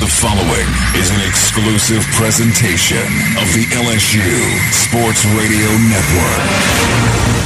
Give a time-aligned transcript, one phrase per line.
[0.00, 2.96] The following is an exclusive presentation
[3.36, 7.45] of the LSU Sports Radio Network.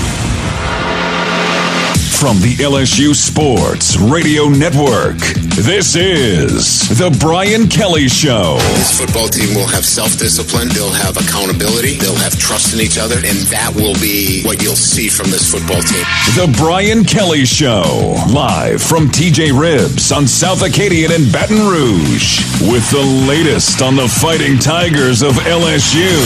[2.21, 5.17] From the LSU Sports Radio Network,
[5.57, 8.59] this is The Brian Kelly Show.
[8.77, 12.99] This football team will have self discipline, they'll have accountability, they'll have trust in each
[12.99, 16.05] other, and that will be what you'll see from this football team.
[16.37, 22.85] The Brian Kelly Show, live from TJ Ribs on South Acadian and Baton Rouge, with
[22.91, 26.21] the latest on the Fighting Tigers of LSU.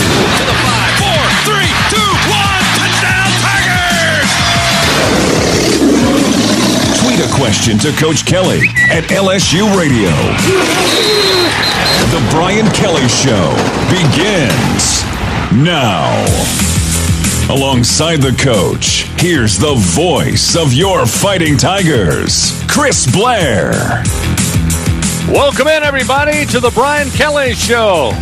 [7.24, 8.60] A question to Coach Kelly
[8.90, 10.10] at LSU Radio.
[12.10, 13.54] The Brian Kelly Show
[13.88, 15.02] begins
[15.52, 16.10] now.
[17.50, 23.72] Alongside the coach, here's the voice of your Fighting Tigers, Chris Blair.
[25.28, 28.12] Welcome in, everybody, to the Brian Kelly Show.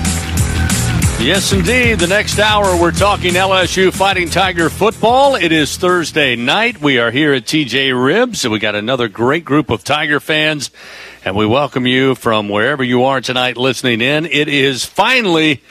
[1.22, 2.00] Yes, indeed.
[2.00, 5.36] The next hour, we're talking LSU Fighting Tiger football.
[5.36, 6.80] It is Thursday night.
[6.80, 10.72] We are here at TJ Ribs, and we got another great group of Tiger fans,
[11.24, 14.26] and we welcome you from wherever you are tonight listening in.
[14.26, 15.62] It is finally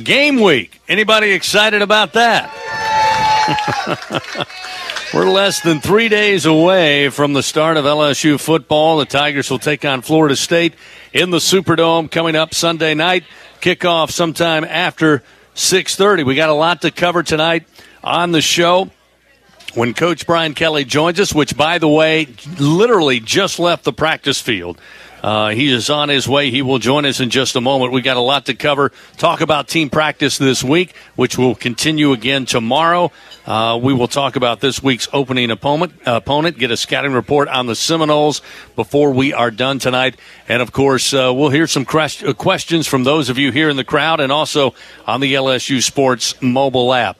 [0.00, 0.78] game week.
[0.88, 2.52] Anybody excited about that?
[5.14, 8.98] We're less than three days away from the start of LSU football.
[8.98, 10.74] The Tigers will take on Florida State
[11.14, 13.24] in the Superdome coming up Sunday night.
[13.60, 15.22] Kickoff sometime after
[15.54, 16.24] 6:30.
[16.24, 17.64] We got a lot to cover tonight
[18.02, 18.90] on the show.
[19.74, 22.28] When Coach Brian Kelly joins us, which by the way,
[22.58, 24.78] literally just left the practice field.
[25.22, 26.50] Uh, he is on his way.
[26.50, 27.92] He will join us in just a moment.
[27.92, 28.92] We got a lot to cover.
[29.16, 33.10] Talk about team practice this week, which will continue again tomorrow.
[33.46, 37.66] Uh, we will talk about this week's opening opponent, opponent, get a scouting report on
[37.66, 38.42] the Seminoles
[38.76, 40.16] before we are done tonight.
[40.48, 43.76] And of course, uh, we'll hear some uh, questions from those of you here in
[43.76, 44.74] the crowd and also
[45.06, 47.18] on the LSU Sports mobile app.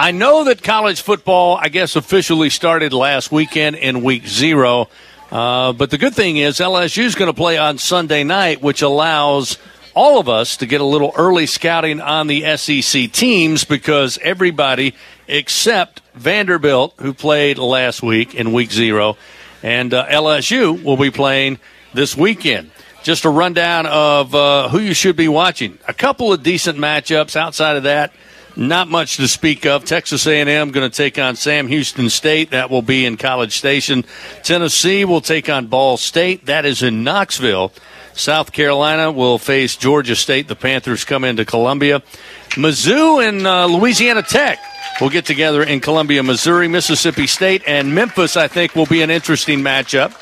[0.00, 4.88] I know that college football, I guess, officially started last weekend in week zero.
[5.30, 8.82] Uh, but the good thing is LSU is going to play on Sunday night, which
[8.82, 9.58] allows
[9.94, 14.94] all of us to get a little early scouting on the SEC teams because everybody
[15.26, 19.16] except Vanderbilt, who played last week in week zero,
[19.62, 21.58] and uh, LSU will be playing
[21.92, 22.70] this weekend.
[23.02, 25.78] Just a rundown of uh, who you should be watching.
[25.86, 27.36] A couple of decent matchups.
[27.36, 28.12] Outside of that,
[28.58, 29.84] not much to speak of.
[29.84, 32.50] Texas A&M going to take on Sam Houston State.
[32.50, 34.04] That will be in College Station.
[34.42, 36.46] Tennessee will take on Ball State.
[36.46, 37.72] That is in Knoxville.
[38.14, 40.48] South Carolina will face Georgia State.
[40.48, 42.02] The Panthers come into Columbia.
[42.50, 44.58] Mizzou and uh, Louisiana Tech
[45.00, 46.66] will get together in Columbia, Missouri.
[46.66, 50.12] Mississippi State and Memphis, I think, will be an interesting matchup.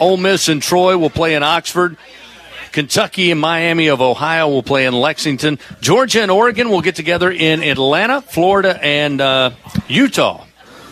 [0.00, 1.98] Ole Miss and Troy will play in Oxford.
[2.72, 5.58] Kentucky and Miami of Ohio will play in Lexington.
[5.80, 8.20] Georgia and Oregon will get together in Atlanta.
[8.22, 9.50] Florida and uh,
[9.88, 10.44] Utah.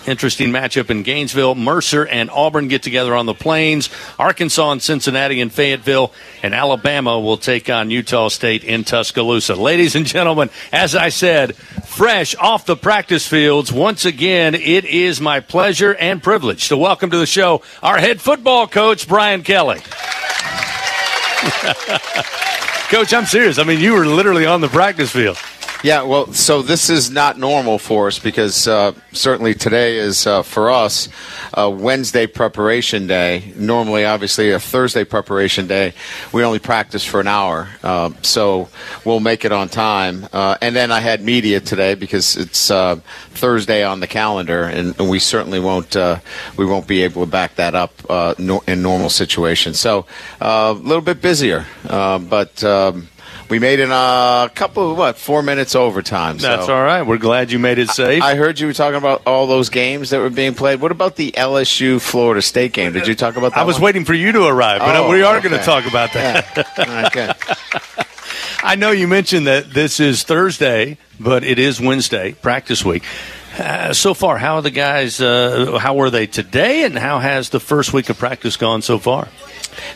[0.06, 1.56] Interesting matchup in Gainesville.
[1.56, 3.90] Mercer and Auburn get together on the plains.
[4.20, 6.12] Arkansas and Cincinnati and Fayetteville.
[6.44, 9.56] And Alabama will take on Utah State in Tuscaloosa.
[9.56, 15.20] Ladies and gentlemen, as I said, fresh off the practice fields, once again, it is
[15.20, 19.80] my pleasure and privilege to welcome to the show our head football coach, Brian Kelly.
[22.88, 23.58] Coach, I'm serious.
[23.58, 25.38] I mean, you were literally on the practice field.
[25.84, 30.42] Yeah, well, so this is not normal for us because uh, certainly today is uh,
[30.42, 31.08] for us
[31.52, 33.52] a Wednesday preparation day.
[33.56, 35.92] Normally, obviously, a Thursday preparation day.
[36.32, 38.70] We only practice for an hour, uh, so
[39.04, 40.26] we'll make it on time.
[40.32, 42.96] Uh, and then I had media today because it's uh,
[43.32, 46.18] Thursday on the calendar, and, we certainly won't uh,
[46.56, 47.92] we won't be able to back that up
[48.38, 49.78] in normal situations.
[49.78, 50.06] So
[50.40, 52.64] a little bit busier, but.
[52.64, 53.08] Um,
[53.48, 56.38] we made it a couple of what four minutes overtime.
[56.38, 56.48] So.
[56.48, 57.02] That's all right.
[57.02, 58.22] We're glad you made it safe.
[58.22, 60.80] I, I heard you were talking about all those games that were being played.
[60.80, 62.92] What about the LSU Florida State game?
[62.92, 63.60] Did you talk about that?
[63.60, 63.82] I was one?
[63.84, 65.48] waiting for you to arrive, but Oh, we are okay.
[65.48, 66.66] going to talk about that.
[66.78, 67.08] Yeah.
[67.10, 68.06] Good.
[68.62, 73.04] I know you mentioned that this is Thursday, but it is Wednesday, practice week.
[73.58, 75.20] Uh, so far, how are the guys?
[75.20, 78.98] Uh, how were they today, and how has the first week of practice gone so
[78.98, 79.28] far?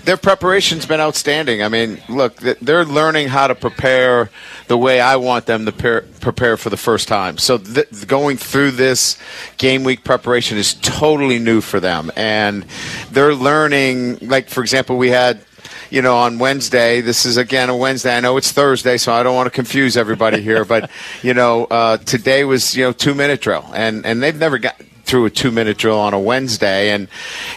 [0.05, 1.63] Their preparation's been outstanding.
[1.63, 4.31] I mean, look, they're learning how to prepare
[4.69, 7.39] the way I want them to par- prepare for the first time.
[7.39, 9.19] So th- going through this
[9.57, 12.65] game week preparation is totally new for them, and
[13.11, 14.19] they're learning.
[14.23, 15.45] Like for example, we had.
[15.91, 18.17] You know, on Wednesday, this is again a Wednesday.
[18.17, 20.65] I know it's Thursday, so I don't want to confuse everybody here.
[20.65, 20.89] but
[21.23, 24.81] you know, uh, today was you know two minute drill, and and they've never got
[25.03, 27.09] through a two minute drill on a Wednesday and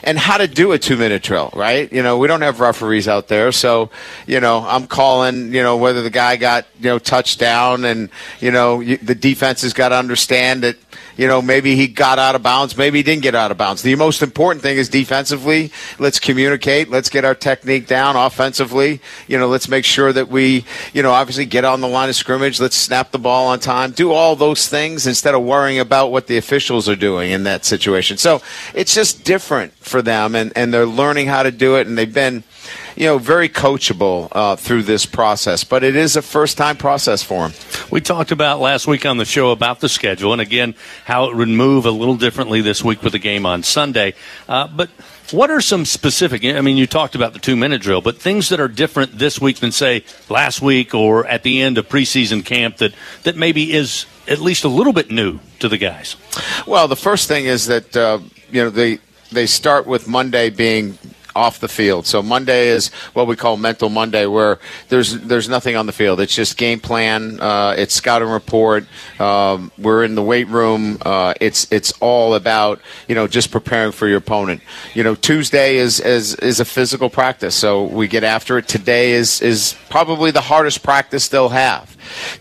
[0.03, 1.93] and how to do a two minute drill, right?
[1.93, 3.91] You know, we don't have referees out there, so
[4.25, 8.09] you know, I'm calling, you know, whether the guy got you know touchdown and
[8.39, 10.77] you know you, the defense has got to understand that
[11.17, 13.81] you know, maybe he got out of bounds, maybe he didn't get out of bounds.
[13.81, 19.01] The most important thing is defensively, let's communicate, let's get our technique down offensively.
[19.27, 22.15] You know, let's make sure that we, you know, obviously get on the line of
[22.15, 26.11] scrimmage, let's snap the ball on time, do all those things instead of worrying about
[26.11, 28.17] what the officials are doing in that situation.
[28.17, 28.41] So
[28.73, 32.13] it's just different for them, and, and they're learning how to do it, and they've
[32.13, 32.43] been
[32.95, 35.63] you know, very coachable uh, through this process.
[35.63, 37.53] But it is a first time process for him.
[37.91, 40.75] We talked about last week on the show about the schedule, and again,
[41.05, 44.13] how it would move a little differently this week with the game on Sunday.
[44.47, 44.89] Uh, but
[45.31, 46.43] what are some specific?
[46.45, 49.39] I mean, you talked about the two minute drill, but things that are different this
[49.41, 52.93] week than say last week or at the end of preseason camp that
[53.23, 56.15] that maybe is at least a little bit new to the guys.
[56.67, 58.19] Well, the first thing is that uh,
[58.51, 58.99] you know they
[59.31, 60.97] they start with Monday being
[61.35, 62.05] off the field.
[62.05, 64.59] So Monday is what we call mental Monday, where
[64.89, 66.19] there's there's nothing on the field.
[66.19, 67.39] It's just game plan.
[67.39, 68.85] Uh, it's scouting report.
[69.19, 70.97] Um, we're in the weight room.
[71.01, 74.61] Uh, it's it's all about you know just preparing for your opponent.
[74.93, 78.67] You know Tuesday is is is a physical practice, so we get after it.
[78.67, 81.92] Today is is probably the hardest practice they'll have.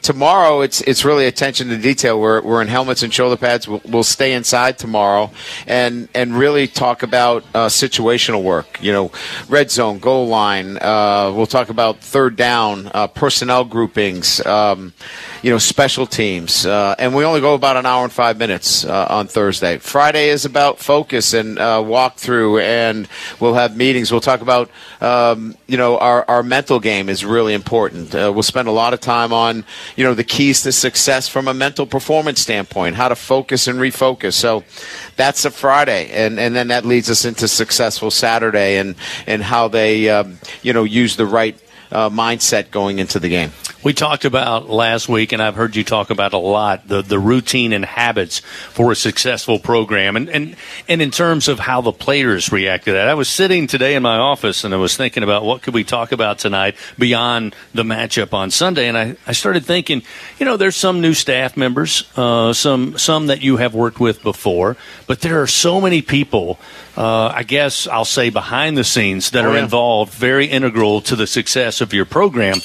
[0.02, 2.20] Tomorrow, it's it's really attention to detail.
[2.20, 3.68] We're, we're in helmets and shoulder pads.
[3.68, 5.30] We'll, we'll stay inside tomorrow
[5.66, 8.82] and and really talk about uh, situational work.
[8.82, 9.12] You know,
[9.48, 10.78] red zone, goal line.
[10.78, 14.44] Uh, we'll talk about third down, uh, personnel groupings.
[14.46, 14.92] Um,
[15.42, 16.64] you know, special teams.
[16.64, 19.76] Uh, and we only go about an hour and five minutes uh, on Thursday.
[19.78, 23.08] Friday is about focus and uh, walkthrough, and
[23.40, 24.12] we'll have meetings.
[24.12, 24.70] We'll talk about,
[25.00, 28.14] um, you know, our, our mental game is really important.
[28.14, 29.51] We'll spend a lot of time on,
[29.96, 33.78] you know, the keys to success from a mental performance standpoint, how to focus and
[33.78, 34.34] refocus.
[34.34, 34.64] So
[35.16, 38.94] that's a Friday, and, and then that leads us into successful Saturday and,
[39.26, 41.56] and how they, um, you know, use the right
[41.90, 43.52] uh, mindset going into the game.
[43.84, 47.18] We talked about last week, and I've heard you talk about a lot the, the
[47.18, 50.54] routine and habits for a successful program, and, and
[50.86, 53.08] and in terms of how the players react to that.
[53.08, 55.82] I was sitting today in my office and I was thinking about what could we
[55.82, 60.02] talk about tonight beyond the matchup on Sunday, and I, I started thinking,
[60.38, 64.22] you know, there's some new staff members, uh, some some that you have worked with
[64.22, 64.76] before,
[65.08, 66.60] but there are so many people.
[66.96, 69.64] Uh, I guess I'll say behind the scenes that oh, are yeah.
[69.64, 72.60] involved, very integral to the success of your program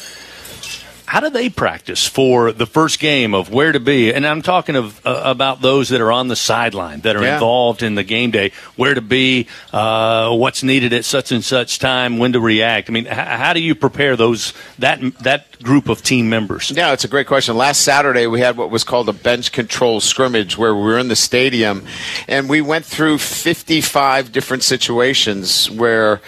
[1.08, 4.14] how do they practice for the first game of where to be?
[4.14, 7.36] And I'm talking of uh, about those that are on the sideline that are Yeah.
[7.36, 11.80] involved in the game day, where to be, uh, what's needed at such and such
[11.80, 12.90] time, when to react.
[12.90, 16.72] I mean, h- how do you prepare those that that group of team members?
[16.76, 17.56] Yeah, it's a great question.
[17.56, 21.08] Last Saturday, we had what was called a bench control scrimmage where we were in
[21.08, 21.86] the stadium
[22.28, 26.22] and we went through 55 different situations where,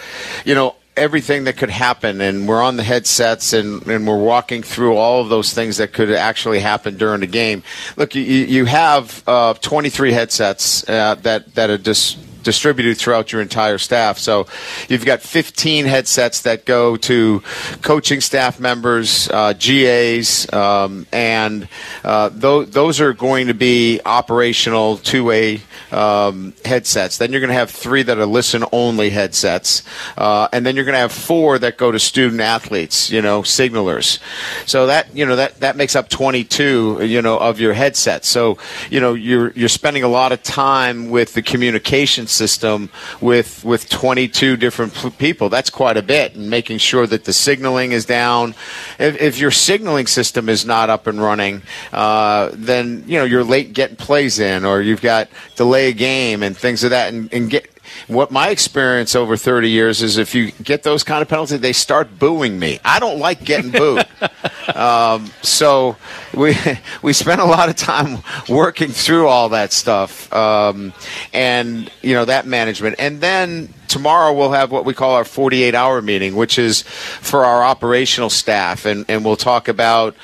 [0.44, 4.62] you know, everything that could happen and we're on the headsets and, and we're walking
[4.62, 7.62] through all of those things that could actually happen during the game.
[7.96, 13.40] Look you, you have uh, 23 headsets uh, that that are just distributed throughout your
[13.40, 14.18] entire staff.
[14.18, 14.46] So
[14.88, 17.42] you've got 15 headsets that go to
[17.82, 21.68] coaching staff members, uh, GAs, um, and
[22.04, 25.60] uh, tho- those are going to be operational two-way
[25.92, 27.18] um, headsets.
[27.18, 29.82] Then you're going to have three that are listen-only headsets,
[30.16, 33.10] uh, and then you're going to have four that go to student athletes.
[33.10, 34.18] You know, signalers.
[34.66, 37.04] So that you know that that makes up 22.
[37.04, 38.28] You know of your headsets.
[38.28, 38.58] So
[38.90, 43.88] you know you're you're spending a lot of time with the communication system with with
[43.88, 45.48] 22 different people.
[45.48, 48.54] That's quite a bit, and making sure that the signaling is down.
[48.98, 53.44] If, if your signaling system is not up and running, uh, then you know you're
[53.44, 57.32] late getting plays in, or you've got delay a game and things of that, and,
[57.32, 57.68] and get.
[58.06, 61.72] What my experience over 30 years is if you get those kind of penalties, they
[61.72, 62.80] start booing me.
[62.84, 64.06] I don't like getting booed.
[64.74, 65.96] um, so
[66.34, 66.56] we
[67.02, 68.18] we spent a lot of time
[68.48, 70.92] working through all that stuff, um,
[71.32, 75.74] and you know that management, and then tomorrow we'll have what we call our 48
[75.74, 80.14] hour meeting, which is for our operational staff, and and we'll talk about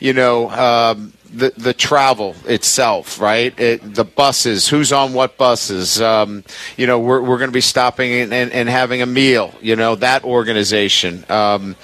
[0.00, 0.50] you know.
[0.50, 3.58] Um, the, the travel itself, right?
[3.60, 6.00] It, the buses, who's on what buses?
[6.00, 6.44] Um,
[6.76, 9.76] you know, we're, we're going to be stopping and, and, and having a meal, you
[9.76, 11.24] know, that organization.
[11.28, 11.76] Um,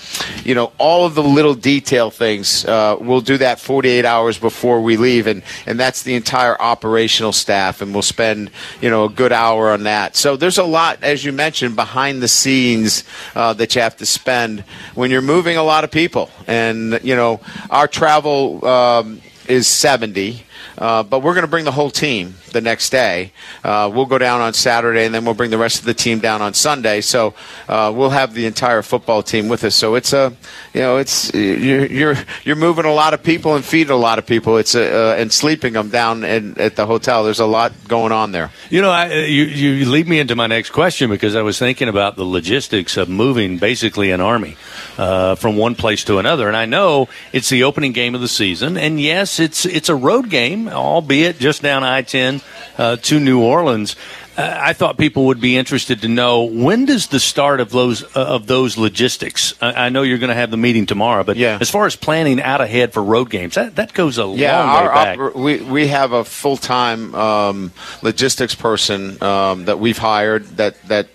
[0.43, 4.81] you know, all of the little detail things, uh, we'll do that 48 hours before
[4.81, 5.27] we leave.
[5.27, 7.83] And, and that's the entire operational staff.
[7.83, 10.17] And we'll spend, you know, a good hour on that.
[10.17, 13.05] So there's a lot, as you mentioned, behind the scenes
[13.35, 14.61] uh, that you have to spend
[14.95, 16.31] when you're moving a lot of people.
[16.47, 18.65] And, you know, our travel.
[18.65, 19.21] Um,
[19.53, 20.45] is 70.
[20.83, 23.31] Uh, but we're going to bring the whole team the next day.
[23.63, 26.19] Uh, we'll go down on Saturday, and then we'll bring the rest of the team
[26.19, 27.01] down on Sunday.
[27.01, 27.35] So
[27.69, 29.77] uh, we'll have the entire football team with us.
[29.77, 30.35] So it's a,
[30.75, 34.19] you know, it's you're you're, you're moving a lot of people and feeding a lot
[34.19, 34.57] of people.
[34.57, 37.23] It's a, uh, and sleeping them down in, at the hotel.
[37.23, 38.51] There's a lot going on there.
[38.69, 41.89] You know, I, you you lead me into my next question because I was thinking
[41.89, 44.57] about the logistics of moving basically an army
[44.99, 48.27] uh, from one place to another, and I know it's the opening game of the
[48.27, 52.43] season, and yes, it's it's a road game, albeit just down I-10
[52.79, 53.97] uh, to New Orleans.
[54.37, 58.03] Uh, I thought people would be interested to know when does the start of those
[58.17, 59.53] uh, of those logistics.
[59.61, 61.59] I, I know you're going to have the meeting tomorrow, but Yeah.
[61.61, 64.69] as far as planning out ahead for road games, that, that goes a Yeah, long
[64.71, 65.19] our way back.
[65.19, 70.81] oper- we we have a full time um, logistics person um, that we've hired that
[70.89, 71.09] that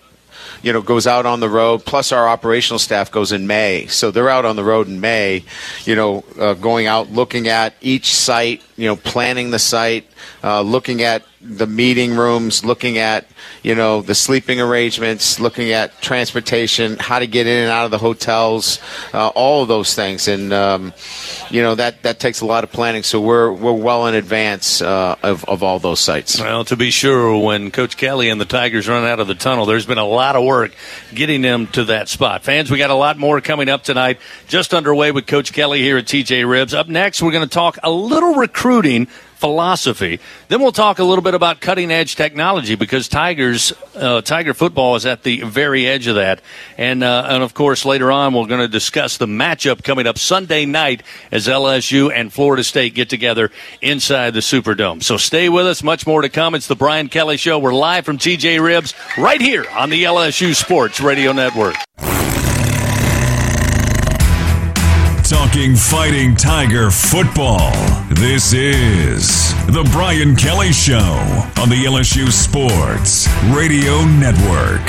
[0.62, 1.84] you know goes out on the road.
[1.84, 5.42] Plus, our operational staff goes in May, so they're out on the road in May.
[5.84, 8.62] You know, uh, going out looking at each site.
[8.78, 10.06] You know, planning the site,
[10.42, 13.26] uh, looking at the meeting rooms, looking at
[13.62, 17.90] you know the sleeping arrangements, looking at transportation, how to get in and out of
[17.90, 18.80] the hotels,
[19.14, 20.92] uh, all of those things, and um,
[21.50, 23.02] you know that that takes a lot of planning.
[23.02, 26.40] So we're we're well in advance uh, of of all those sites.
[26.40, 29.66] Well, to be sure, when Coach Kelly and the Tigers run out of the tunnel,
[29.66, 30.72] there's been a lot of work
[31.14, 32.42] getting them to that spot.
[32.42, 34.18] Fans, we got a lot more coming up tonight.
[34.48, 36.74] Just underway with Coach Kelly here at TJ Ribs.
[36.74, 38.34] Up next, we're going to talk a little
[38.68, 40.20] recruiting philosophy.
[40.48, 44.96] Then we'll talk a little bit about cutting edge technology because Tigers, uh, Tiger football
[44.96, 46.42] is at the very edge of that.
[46.76, 50.18] And, uh, and of course, later on, we're going to discuss the matchup coming up
[50.18, 55.02] Sunday night as LSU and Florida State get together inside the Superdome.
[55.02, 55.82] So stay with us.
[55.82, 56.54] Much more to come.
[56.54, 57.58] It's the Brian Kelly Show.
[57.58, 61.76] We're live from TJ Ribs right here on the LSU Sports Radio Network.
[65.28, 67.70] Talking Fighting Tiger football.
[68.08, 70.96] This is The Brian Kelly Show
[71.60, 74.80] on the LSU Sports Radio Network.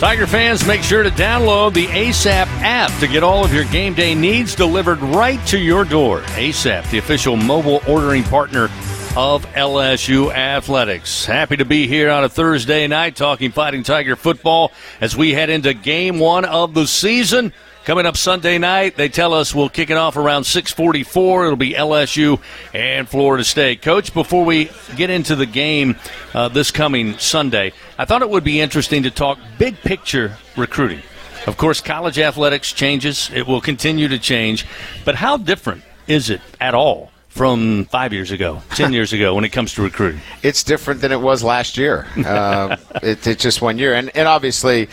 [0.00, 3.94] Tiger fans, make sure to download the ASAP app to get all of your game
[3.94, 6.22] day needs delivered right to your door.
[6.22, 8.66] ASAP, the official mobile ordering partner
[9.16, 11.24] of LSU Athletics.
[11.24, 15.50] Happy to be here on a Thursday night talking Fighting Tiger football as we head
[15.50, 17.52] into game one of the season.
[17.84, 21.44] Coming up Sunday night, they tell us we'll kick it off around 6:44.
[21.44, 22.40] It'll be LSU
[22.72, 23.82] and Florida State.
[23.82, 25.94] Coach, before we get into the game
[26.34, 31.02] uh, this coming Sunday, I thought it would be interesting to talk big picture recruiting.
[31.46, 34.66] Of course, college athletics changes; it will continue to change.
[35.04, 39.44] But how different is it at all from five years ago, ten years ago, when
[39.44, 40.20] it comes to recruiting?
[40.44, 42.06] It's different than it was last year.
[42.16, 44.88] Uh, it, it's just one year, and and obviously,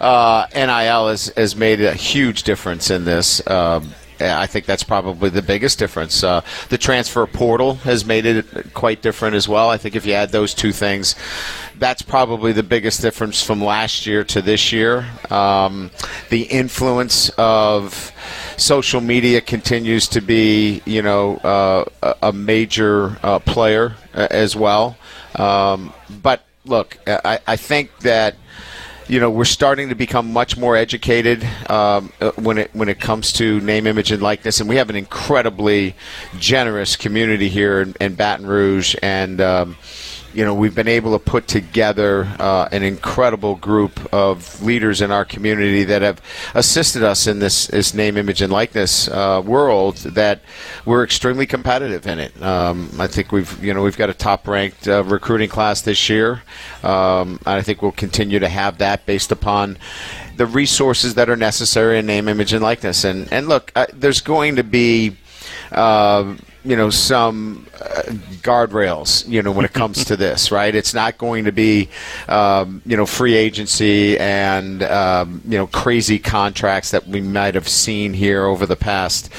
[0.00, 3.46] uh, NIL has has made a huge difference in this.
[3.48, 3.92] Um,
[4.32, 6.22] I think that's probably the biggest difference.
[6.22, 9.70] Uh, the transfer portal has made it quite different as well.
[9.70, 11.14] I think if you add those two things,
[11.78, 15.06] that's probably the biggest difference from last year to this year.
[15.30, 15.90] Um,
[16.30, 18.12] the influence of
[18.56, 21.84] social media continues to be, you know, uh,
[22.22, 24.96] a- major uh, player uh, as well.
[25.36, 28.36] Um, but look, I, I think that
[29.08, 33.00] you know we're starting to become much more educated um, uh, when it when it
[33.00, 35.94] comes to name, image, and likeness, and we have an incredibly
[36.38, 39.76] generous community here in, in Baton Rouge, and um,
[40.34, 45.10] you know we've been able to put together uh, an incredible group of leaders in
[45.10, 46.20] our community that have
[46.54, 49.96] assisted us in this, this name, image, and likeness uh, world.
[49.98, 50.40] That
[50.84, 52.42] we're extremely competitive in it.
[52.42, 56.08] Um, I think we've you know we've got a top ranked uh, recruiting class this
[56.08, 56.42] year.
[56.82, 59.78] Um, I think we'll continue to have that based upon
[60.36, 63.04] the resources that are necessary in name, image, and likeness.
[63.04, 65.16] And and look, uh, there's going to be.
[66.64, 68.02] You know some uh,
[68.42, 70.74] guardrails you know when it comes to this right?
[70.74, 71.90] It's not going to be
[72.28, 77.68] um, you know free agency and um, you know crazy contracts that we might have
[77.68, 79.30] seen here over the past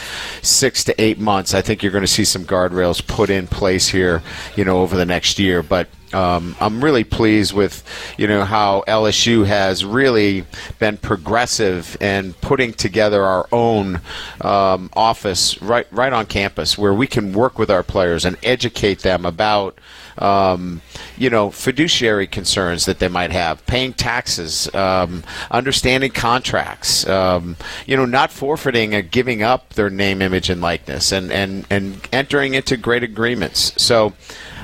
[0.41, 1.53] six to eight months.
[1.53, 4.22] I think you're going to see some guardrails put in place here
[4.55, 5.63] you know over the next year.
[5.63, 7.84] But um, I'm really pleased with,
[8.17, 10.45] you know, how LSU has really
[10.79, 14.00] been progressive and putting together our own
[14.39, 19.00] um, office right right on campus where we can work with our players and educate
[19.00, 19.77] them about.
[20.17, 20.81] Um,
[21.17, 27.98] you know, fiduciary concerns that they might have, paying taxes, um, understanding contracts, um, you
[27.98, 32.53] know, not forfeiting or giving up their name, image, and likeness, and, and, and entering
[32.53, 33.74] into great agreements.
[33.81, 34.13] So,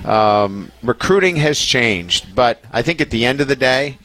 [0.05, 3.97] um, recruiting has changed, but I think at the end of the day,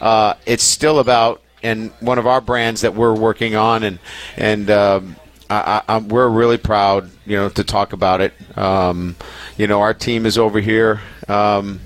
[0.00, 3.98] uh, it's still about and one of our brands that we're working on and
[4.36, 5.16] and um,
[5.52, 8.32] I, I, we're really proud, you know, to talk about it.
[8.56, 9.16] Um,
[9.56, 11.00] you know, our team is over here.
[11.28, 11.80] Um,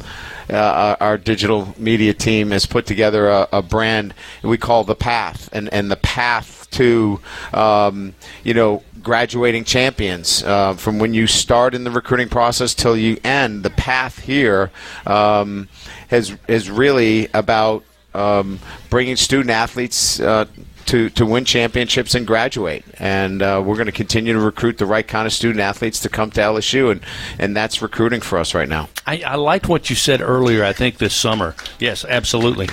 [0.49, 5.49] uh, our digital media team has put together a, a, brand we call the Path,
[5.53, 7.21] and and the path to,
[7.53, 12.97] um, you know, graduating champions uh, from when you start in the recruiting process till
[12.97, 13.63] you end.
[13.63, 14.71] The path here
[15.07, 15.69] um,
[16.09, 17.85] has is really about
[18.17, 18.59] um,
[18.91, 20.21] bringing student athletes.
[20.21, 20.47] Uh,
[20.87, 22.85] to, to win championships and graduate.
[22.99, 26.09] And uh, we're going to continue to recruit the right kind of student athletes to
[26.09, 27.01] come to LSU, and,
[27.41, 28.89] and that's recruiting for us right now.
[29.05, 31.57] I, I liked what you said earlier, I think, this summer.
[31.81, 32.69] Yes, absolutely.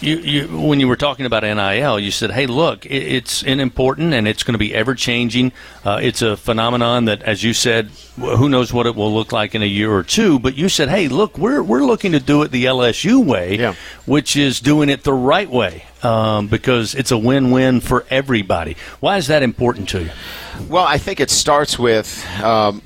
[0.00, 4.14] You, you, when you were talking about NIL, you said, "Hey, look, it, it's important
[4.14, 5.52] and it's going to be ever changing.
[5.84, 7.86] Uh, it's a phenomenon that, as you said,
[8.16, 10.38] who knows what it will look like in a year or two.
[10.38, 13.74] But you said, "Hey, look, we're we're looking to do it the LSU way, yeah.
[14.06, 19.16] which is doing it the right way um, because it's a win-win for everybody." Why
[19.16, 20.10] is that important to you?
[20.68, 22.24] Well, I think it starts with.
[22.42, 22.82] Um,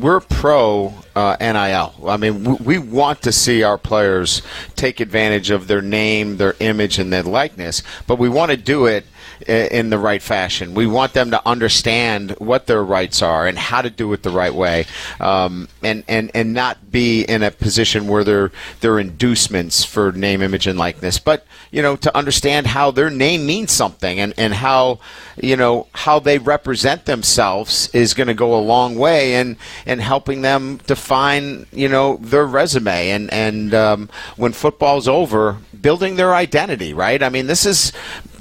[0.00, 2.08] we're pro uh, NIL.
[2.08, 4.42] I mean, we want to see our players
[4.76, 8.86] take advantage of their name, their image, and their likeness, but we want to do
[8.86, 9.04] it
[9.46, 10.74] in the right fashion.
[10.74, 14.30] We want them to understand what their rights are and how to do it the
[14.30, 14.86] right way,
[15.20, 20.42] um, and and and not be in a position where they're they're inducements for name,
[20.42, 21.18] image, and likeness.
[21.18, 25.00] But you know, to understand how their name means something and and how
[25.40, 29.98] you know how they represent themselves is going to go a long way in in
[29.98, 36.34] helping them define you know their resume and and um, when football's over, building their
[36.34, 36.94] identity.
[36.94, 37.22] Right?
[37.22, 37.92] I mean, this is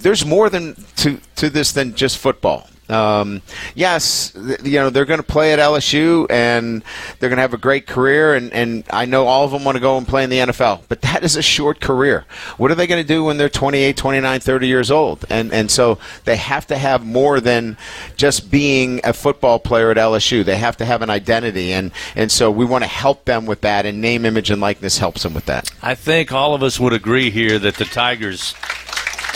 [0.05, 2.69] there's more than to to this than just football.
[2.87, 3.41] Um,
[3.73, 4.33] yes,
[4.63, 6.83] you know they're going to play at LSU and
[7.17, 9.77] they're going to have a great career, and, and I know all of them want
[9.77, 12.25] to go and play in the NFL, but that is a short career.
[12.57, 15.25] What are they going to do when they're 28, 29, 30 years old?
[15.31, 17.75] And and so they have to have more than
[18.15, 20.45] just being a football player at LSU.
[20.45, 23.61] They have to have an identity, and and so we want to help them with
[23.61, 25.71] that, and name, image, and likeness helps them with that.
[25.81, 28.53] I think all of us would agree here that the Tigers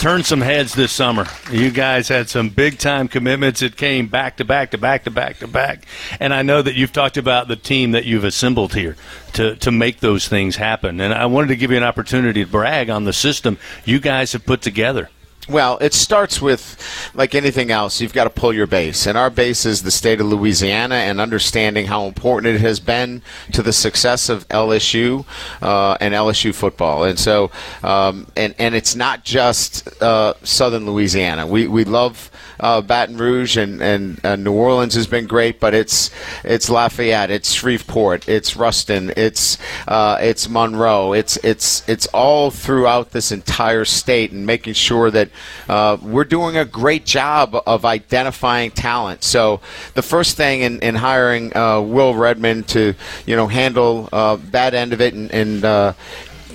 [0.00, 1.26] turned some heads this summer.
[1.52, 3.60] You guys had some big time commitments.
[3.60, 5.84] It came back to back to back to back to back.
[6.18, 8.96] And I know that you've talked about the team that you've assembled here
[9.34, 11.02] to, to make those things happen.
[11.02, 14.32] And I wanted to give you an opportunity to brag on the system you guys
[14.32, 15.10] have put together.
[15.50, 16.78] Well, it starts with,
[17.12, 19.04] like anything else, you've got to pull your base.
[19.06, 23.20] And our base is the state of Louisiana and understanding how important it has been
[23.52, 25.24] to the success of LSU
[25.60, 27.02] uh, and LSU football.
[27.02, 27.50] And so,
[27.82, 31.48] um, and, and it's not just uh, southern Louisiana.
[31.48, 35.74] We, we love uh, Baton Rouge and, and uh, New Orleans has been great, but
[35.74, 36.10] it's
[36.44, 43.10] it's Lafayette, it's Shreveport, it's Ruston, it's uh, it's Monroe, it's it's it's all throughout
[43.10, 45.30] this entire state and making sure that
[45.68, 49.24] uh, we're doing a great job of identifying talent.
[49.24, 49.60] So
[49.94, 52.94] the first thing in, in hiring uh, Will Redmond to
[53.26, 55.92] you know handle uh, that end of it and, and uh,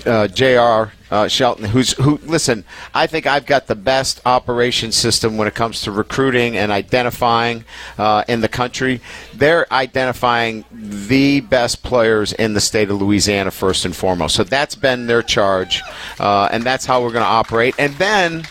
[0.06, 0.95] uh, Jr.
[1.10, 2.18] Uh, Shelton, who's who.
[2.24, 6.72] Listen, I think I've got the best operation system when it comes to recruiting and
[6.72, 7.64] identifying
[7.96, 9.00] uh, in the country.
[9.34, 14.34] They're identifying the best players in the state of Louisiana first and foremost.
[14.34, 15.82] So that's been their charge,
[16.18, 17.74] uh, and that's how we're going to operate.
[17.78, 18.46] And then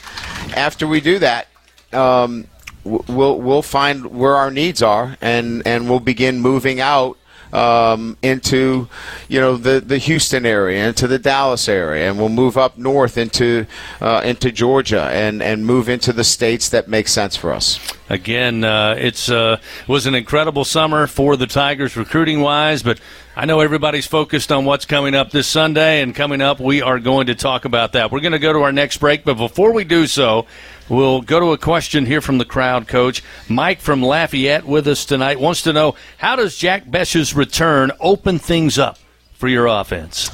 [0.56, 1.48] after we do that.
[1.92, 2.48] Um,
[2.84, 7.18] we'll we'll find where our needs are and and we'll begin moving out
[7.54, 8.88] um, into
[9.28, 13.18] you know the the Houston area, into the Dallas area, and we'll move up north
[13.18, 13.66] into
[14.02, 17.80] uh, into Georgia and and move into the states that make sense for us.
[18.10, 23.00] Again, uh, it's uh, was an incredible summer for the Tigers recruiting wise, but
[23.36, 27.00] I know everybody's focused on what's coming up this Sunday, and coming up, we are
[27.00, 28.12] going to talk about that.
[28.12, 30.46] We're going to go to our next break, but before we do so,
[30.88, 33.24] We'll go to a question here from the crowd, Coach.
[33.50, 38.38] Mike from Lafayette with us tonight wants to know how does Jack Bech's return open
[38.38, 39.00] things up
[39.34, 40.30] for your offense?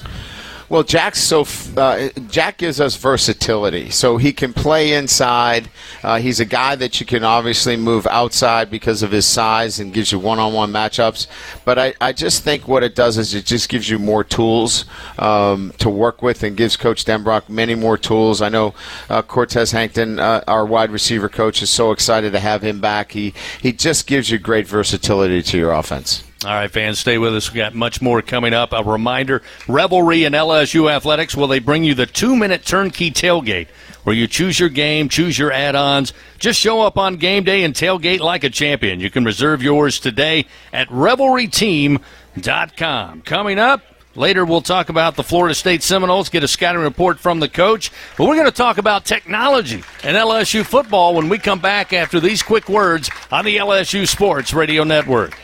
[0.71, 5.69] Well, Jack's so uh, Jack gives us versatility, so he can play inside.
[6.01, 9.93] Uh, he's a guy that you can obviously move outside because of his size and
[9.93, 11.27] gives you one-on-one matchups.
[11.65, 14.86] But I, I just think what it does is it just gives you more tools
[15.19, 18.41] um, to work with and gives Coach Denbrock many more tools.
[18.41, 18.73] I know
[19.10, 23.12] uh, Cortez Hankton, uh, our wide receiver coach, is so excited to have him back.
[23.12, 26.23] He he just gives you great versatility to your offense.
[26.43, 27.51] All right, fans, stay with us.
[27.51, 28.73] We got much more coming up.
[28.73, 33.67] A reminder Revelry and LSU Athletics will they bring you the two minute turnkey tailgate
[34.04, 36.13] where you choose your game, choose your add ons.
[36.39, 38.99] Just show up on game day and tailgate like a champion.
[38.99, 43.21] You can reserve yours today at revelryteam.com.
[43.21, 47.39] Coming up, Later, we'll talk about the Florida State Seminoles, get a scouting report from
[47.39, 47.91] the coach.
[48.17, 52.19] But we're going to talk about technology and LSU football when we come back after
[52.19, 55.38] these quick words on the LSU Sports Radio Network.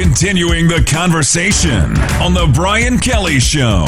[0.00, 3.84] Continuing the conversation on The Brian Kelly Show.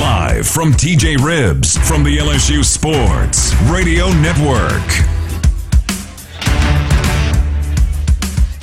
[0.00, 5.13] Live from TJ Ribs from the LSU Sports Radio Network.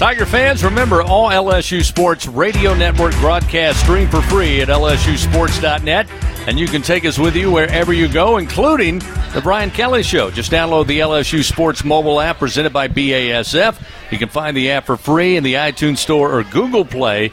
[0.02, 6.10] Tiger fans, remember all LSU Sports Radio Network broadcasts stream for free at lsusports.net,
[6.48, 8.98] and you can take us with you wherever you go, including
[9.36, 10.32] the Brian Kelly Show.
[10.32, 13.80] Just download the LSU Sports mobile app presented by BASF.
[14.12, 17.32] You can find the app for free in the iTunes Store or Google Play.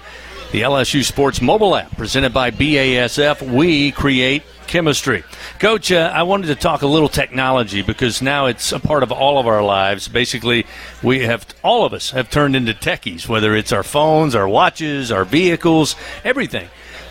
[0.52, 3.50] The LSU Sports mobile app presented by BASF.
[3.50, 5.24] We create chemistry.
[5.58, 9.10] Coach, uh, I wanted to talk a little technology because now it's a part of
[9.10, 10.06] all of our lives.
[10.06, 10.66] Basically,
[11.02, 15.10] we have all of us have turned into techies, whether it's our phones, our watches,
[15.10, 16.68] our vehicles, everything.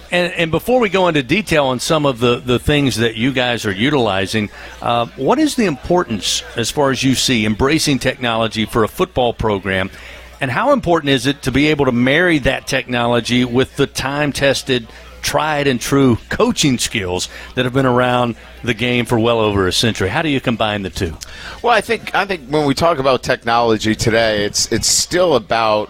[0.09, 3.33] And, and before we go into detail on some of the, the things that you
[3.33, 4.49] guys are utilizing,
[4.81, 9.33] uh, what is the importance, as far as you see, embracing technology for a football
[9.33, 9.89] program?
[10.39, 14.31] And how important is it to be able to marry that technology with the time
[14.31, 14.87] tested
[15.27, 19.73] tried and true coaching skills that have been around the game for well over a
[19.73, 20.07] century.
[20.07, 21.17] How do you combine the two?
[21.61, 25.89] Well, I think I think when we talk about technology today, it's it's still about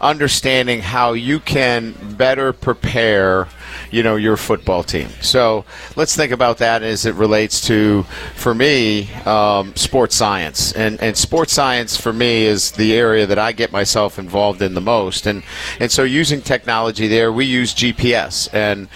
[0.00, 3.46] understanding how you can better prepare
[3.90, 5.08] you know your football team.
[5.20, 5.64] So
[5.96, 8.04] let's think about that as it relates to
[8.34, 10.72] for me um, sports science.
[10.72, 14.74] And and sports science for me is the area that I get myself involved in
[14.74, 15.26] the most.
[15.26, 15.42] And
[15.80, 18.88] and so using technology there we use GPS and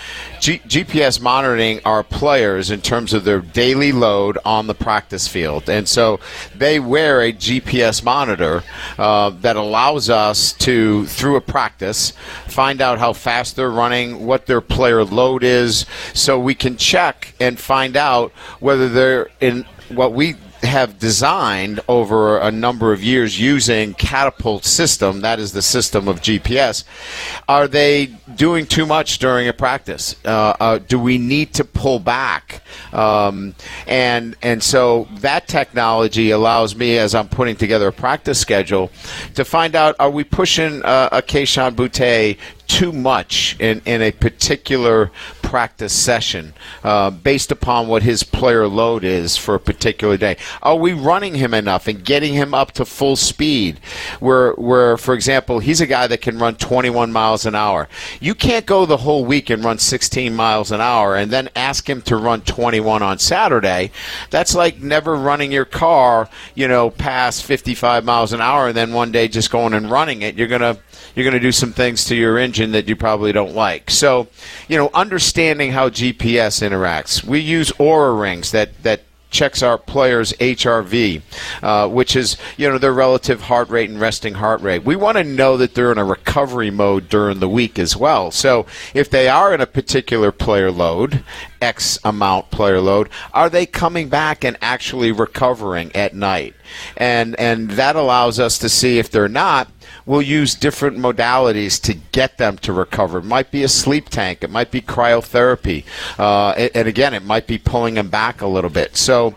[0.42, 5.70] G- GPS monitoring our players in terms of their daily load on the practice field.
[5.70, 6.18] And so
[6.52, 8.64] they wear a GPS monitor
[8.98, 12.12] uh, that allows us to, through a practice,
[12.48, 17.34] find out how fast they're running, what their player load is, so we can check
[17.38, 20.34] and find out whether they're in what we
[20.72, 26.20] have designed over a number of years using catapult system that is the system of
[26.20, 26.84] gps
[27.48, 30.16] are they doing too much during a practice?
[30.24, 32.62] Uh, uh, do we need to pull back?
[32.92, 33.54] Um,
[33.86, 38.90] and and so that technology allows me as i'm putting together a practice schedule
[39.34, 44.12] to find out are we pushing uh, a Kayshon Boutte too much in, in a
[44.12, 45.10] particular
[45.52, 50.34] practice session uh, based upon what his player load is for a particular day.
[50.62, 53.78] Are we running him enough and getting him up to full speed?
[54.18, 57.86] Where, where, for example, he's a guy that can run 21 miles an hour.
[58.18, 61.86] You can't go the whole week and run 16 miles an hour and then ask
[61.86, 63.90] him to run 21 on Saturday.
[64.30, 68.94] That's like never running your car, you know, past 55 miles an hour and then
[68.94, 70.34] one day just going and running it.
[70.34, 70.78] You're gonna
[71.14, 73.90] you're going to do some things to your engine that you probably don't like.
[73.90, 74.28] So,
[74.68, 74.90] you know,
[75.42, 77.24] understanding how GPS interacts.
[77.24, 81.22] We use Oura rings that that checks our players' HRV,
[81.62, 84.84] uh, which is you know their relative heart rate and resting heart rate.
[84.84, 88.30] We want to know that they're in a recovery mode during the week as well.
[88.30, 91.24] So if they are in a particular player load,
[91.60, 96.54] X amount player load, are they coming back and actually recovering at night?
[96.96, 99.68] And and that allows us to see if they're not
[100.06, 103.18] we'll use different modalities to get them to recover.
[103.18, 105.84] It might be a sleep tank, it might be cryotherapy,
[106.18, 108.96] uh, and again, it might be pulling them back a little bit.
[108.96, 109.36] So,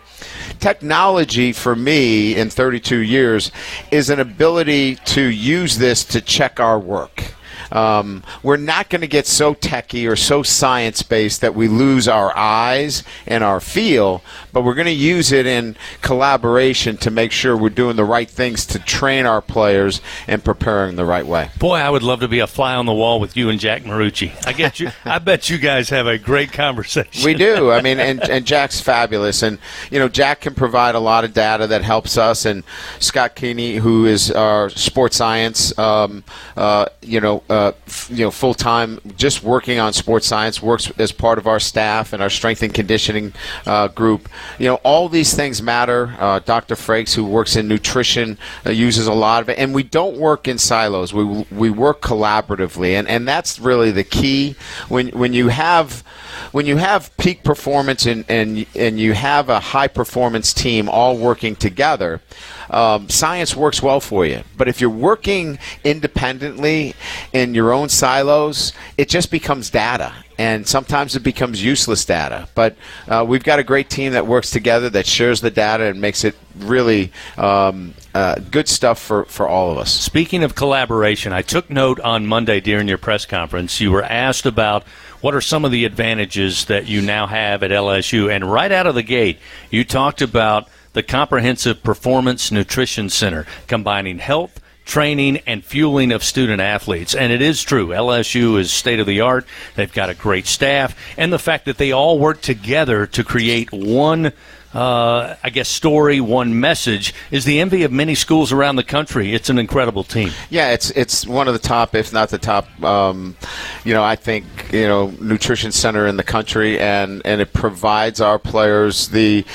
[0.60, 3.52] technology for me in 32 years
[3.92, 7.36] is an ability to use this to check our work.
[7.76, 12.08] Um, we're not going to get so techy or so science based that we lose
[12.08, 17.34] our eyes and our feel, but we're going to use it in collaboration to make
[17.34, 21.50] sure we're doing the right things to train our players and preparing the right way.
[21.60, 23.84] Boy, I would love to be a fly on the wall with you and Jack
[23.84, 24.32] Marucci.
[24.48, 24.92] I get you.
[25.04, 27.26] I bet you guys have a great conversation.
[27.26, 27.72] We do.
[27.72, 29.60] I mean, and, and Jack's fabulous, and
[29.92, 32.46] you know, Jack can provide a lot of data that helps us.
[32.46, 32.64] And
[33.00, 36.24] Scott Keeney, who is our sports science, um,
[36.56, 37.44] uh, you know.
[37.50, 37.72] Uh, uh,
[38.10, 42.14] you know, full time, just working on sports science, works as part of our staff
[42.14, 43.34] and our strength and conditioning
[43.66, 44.30] uh, group.
[44.60, 46.16] You know, all these things matter.
[46.20, 46.76] Uh, Dr.
[46.76, 50.48] Frakes, who works in nutrition, uh, uses a lot of it, and we don't work
[50.48, 51.14] in silos.
[51.14, 54.56] We we work collaboratively, and and that's really the key.
[54.88, 56.04] When when you have
[56.52, 61.18] when you have peak performance and and and you have a high performance team all
[61.18, 62.22] working together
[62.70, 64.44] um, science works well for you.
[64.58, 66.94] But if you're working independently
[67.34, 70.14] in your own silos, it just becomes data.
[70.38, 72.50] And sometimes it becomes useless data.
[72.56, 72.76] But
[73.08, 76.26] uh, we've got a great team that works together, that shares the data, and makes
[76.26, 79.94] it really um, uh, good stuff for, for all of us.
[79.94, 83.80] Speaking of collaboration, I took note on Monday during your press conference.
[83.80, 84.84] You were asked about
[85.22, 88.88] what are some of the advantages that you now have at LSU, and right out
[88.88, 89.40] of the gate,
[89.72, 96.62] you talked about the Comprehensive Performance Nutrition Center, combining health, training and fueling of student
[96.62, 97.14] athletes.
[97.14, 97.90] And it is true.
[97.90, 99.46] LSU is state of the art.
[99.76, 100.98] They've got a great staff.
[101.18, 104.32] And the fact that they all work together to create one
[104.76, 109.34] uh, I guess, story, one message, is the envy of many schools around the country.
[109.34, 110.32] It's an incredible team.
[110.50, 112.68] Yeah, it's it's one of the top, if not the top.
[112.84, 113.38] Um,
[113.86, 118.20] you know, I think you know nutrition center in the country, and and it provides
[118.20, 119.46] our players the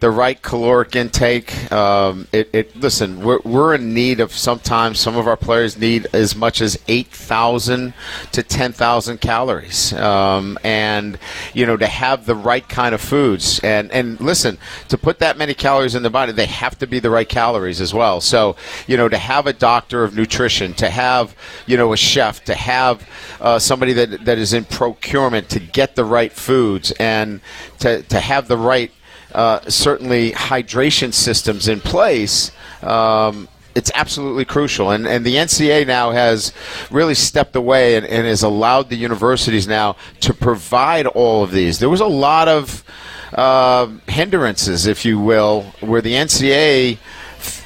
[0.00, 1.72] the right caloric intake.
[1.72, 6.06] Um, it, it listen, we're we're in need of sometimes some of our players need
[6.12, 7.94] as much as eight thousand
[8.32, 11.18] to ten thousand calories, um, and
[11.54, 13.58] you know to have the right kind of foods.
[13.60, 14.58] And and listen,
[14.88, 17.80] to put that many calories in the body, they have to be the right calories
[17.80, 18.20] as well.
[18.20, 21.34] So, you know, to have a doctor of nutrition, to have,
[21.66, 23.08] you know, a chef, to have
[23.40, 27.40] uh, somebody that, that is in procurement to get the right foods and
[27.80, 28.90] to, to have the right,
[29.32, 32.50] uh, certainly, hydration systems in place.
[32.82, 34.90] Um, it's absolutely crucial.
[34.90, 36.52] And, and the NCAA now has
[36.90, 41.78] really stepped away and, and has allowed the universities now to provide all of these.
[41.78, 42.82] There was a lot of
[43.34, 46.96] uh, hindrances, if you will, where the NCAA,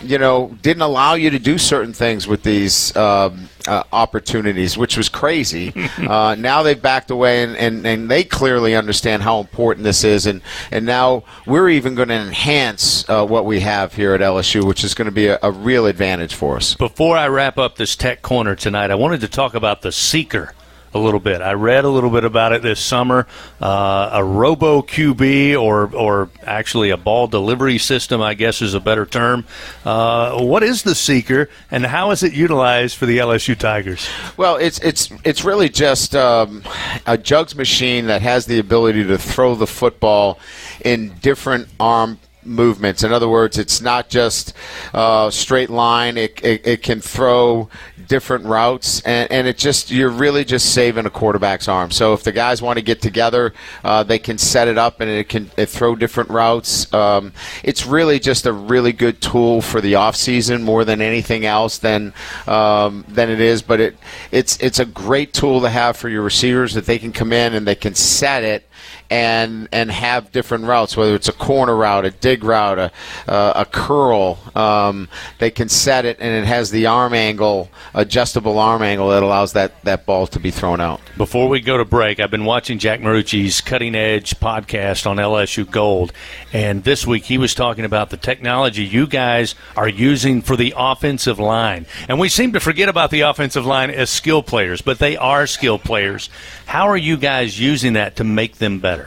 [0.02, 3.30] you know, didn't allow you to do certain things with these uh,
[3.66, 5.72] uh, opportunities, which was crazy.
[6.00, 10.26] Uh, now they've backed away, and, and, and they clearly understand how important this is,
[10.26, 10.40] and,
[10.72, 14.82] and now we're even going to enhance uh, what we have here at LSU, which
[14.82, 16.74] is going to be a, a real advantage for us.
[16.74, 20.54] Before I wrap up this tech corner tonight, I wanted to talk about the seeker
[20.92, 21.40] a little bit.
[21.40, 23.26] I read a little bit about it this summer.
[23.60, 28.80] Uh, a Robo QB, or or actually a ball delivery system, I guess is a
[28.80, 29.46] better term.
[29.84, 34.08] Uh, what is the Seeker, and how is it utilized for the LSU Tigers?
[34.36, 36.62] Well, it's it's it's really just um,
[37.06, 40.38] a jugs machine that has the ability to throw the football
[40.84, 43.02] in different arm movements.
[43.02, 44.54] In other words, it's not just
[44.94, 46.16] uh, straight line.
[46.16, 47.68] It, it, it, can throw
[48.10, 51.92] different routes, and, and it just you're really just saving a quarterback's arm.
[51.92, 55.08] So if the guys want to get together, uh, they can set it up and
[55.08, 56.92] it can it throw different routes.
[56.92, 61.46] Um, it's really just a really good tool for the off season more than anything
[61.46, 62.12] else than
[62.48, 63.62] um, than it is.
[63.62, 63.96] But it
[64.32, 67.54] it's it's a great tool to have for your receivers that they can come in
[67.54, 68.68] and they can set it
[69.10, 72.92] and and have different routes, whether it's a corner route, a dig route, a,
[73.26, 74.38] uh, a curl.
[74.54, 79.22] Um, they can set it, and it has the arm angle, adjustable arm angle that
[79.22, 81.00] allows that, that ball to be thrown out.
[81.16, 85.68] Before we go to break, I've been watching Jack Marucci's Cutting Edge podcast on LSU
[85.68, 86.12] Gold,
[86.52, 90.72] and this week he was talking about the technology you guys are using for the
[90.76, 91.86] offensive line.
[92.08, 95.46] And we seem to forget about the offensive line as skill players, but they are
[95.48, 96.30] skill players.
[96.66, 98.99] How are you guys using that to make them better?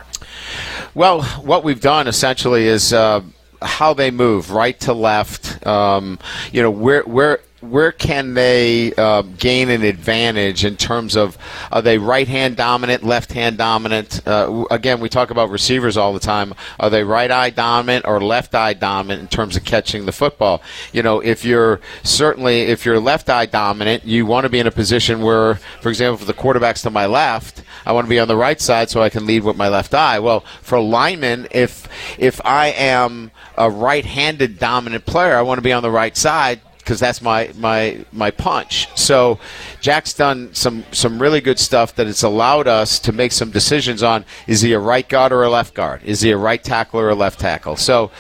[0.96, 3.22] Well, what we've done essentially is uh,
[3.62, 5.66] how they move right to left.
[5.66, 6.20] Um,
[6.52, 11.38] you know, where where where can they uh, gain an advantage in terms of
[11.72, 14.26] are they right hand dominant, left hand dominant?
[14.28, 16.54] Uh, again, we talk about receivers all the time.
[16.80, 20.62] Are they right eye dominant or left eye dominant in terms of catching the football?
[20.92, 24.68] You know, if you're certainly if you're left eye dominant, you want to be in
[24.68, 28.20] a position where, for example, if the quarterback's to my left, I want to be
[28.20, 30.20] on the right side so I can lead with my left eye.
[30.20, 31.88] Well, for linemen, if
[32.20, 36.60] if I am a right-handed dominant player, I want to be on the right side
[36.84, 38.88] because that's my my my punch.
[38.98, 39.40] So
[39.80, 44.04] Jack's done some some really good stuff that it's allowed us to make some decisions
[44.04, 46.04] on is he a right guard or a left guard?
[46.04, 47.78] Is he a right tackle or a left tackle?
[47.78, 48.12] So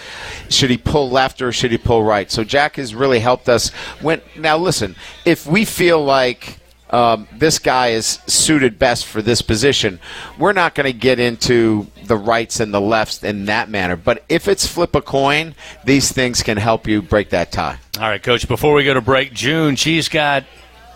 [0.49, 2.31] should he pull left or should he pull right?
[2.31, 3.69] So Jack has really helped us
[4.01, 4.95] when now listen,
[5.25, 6.59] if we feel like
[6.93, 9.99] um, this guy is suited best for this position.
[10.37, 13.95] We're not going to get into the rights and the lefts in that manner.
[13.95, 17.79] But if it's flip a coin, these things can help you break that tie.
[17.97, 20.43] All right, Coach, before we go to break, June, she's got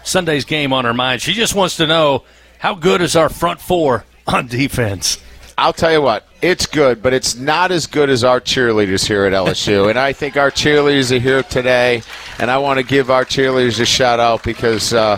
[0.04, 1.24] Sunday's game on her mind.
[1.24, 2.24] She just wants to know
[2.60, 5.18] how good is our front four on defense?
[5.58, 9.26] I'll tell you what, it's good, but it's not as good as our cheerleaders here
[9.26, 9.90] at LSU.
[9.90, 12.04] and I think our cheerleaders are here today,
[12.38, 14.94] and I want to give our cheerleaders a shout out because.
[14.94, 15.18] Uh,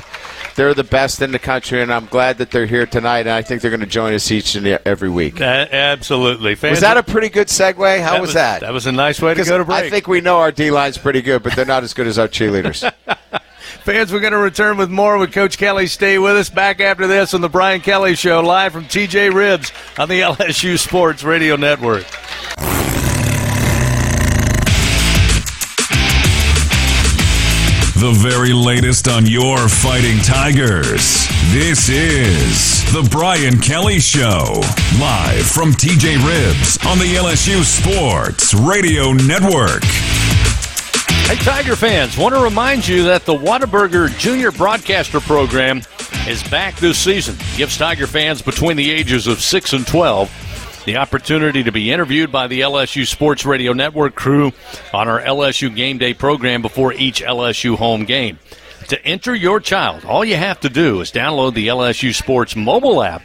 [0.60, 3.22] they're the best in the country, and I'm glad that they're here tonight.
[3.22, 5.39] And I think they're going to join us each and every week.
[5.39, 6.56] Uh, absolutely.
[6.56, 8.02] Fans was that a pretty good segue?
[8.02, 8.60] How that was, was, that?
[8.60, 9.86] That was a nice way to go to break.
[9.86, 12.19] I think we know our D line's pretty good, but they're not as good as
[12.19, 12.91] our cheerleaders.
[13.84, 15.88] Fans, we're going to return with more with Coach Kelly.
[15.88, 16.50] Stay with us.
[16.50, 20.78] Back after this on the Brian Kelly Show, live from TJ Ribs on the LSU
[20.78, 22.06] Sports Radio Network.
[28.00, 31.28] The very latest on your fighting Tigers.
[31.52, 34.62] This is The Brian Kelly Show.
[34.98, 39.84] Live from TJ Ribs on the LSU Sports Radio Network.
[41.28, 45.82] Hey, Tiger fans, want to remind you that the Whataburger Junior Broadcaster Program
[46.26, 47.36] is back this season.
[47.58, 50.49] Gives Tiger fans between the ages of 6 and 12
[50.89, 54.52] the opportunity to be interviewed by the LSU Sports Radio Network crew
[54.91, 58.39] on our LSU Game Day program before each LSU home game.
[58.88, 63.04] To enter your child, all you have to do is download the LSU Sports mobile
[63.04, 63.23] app.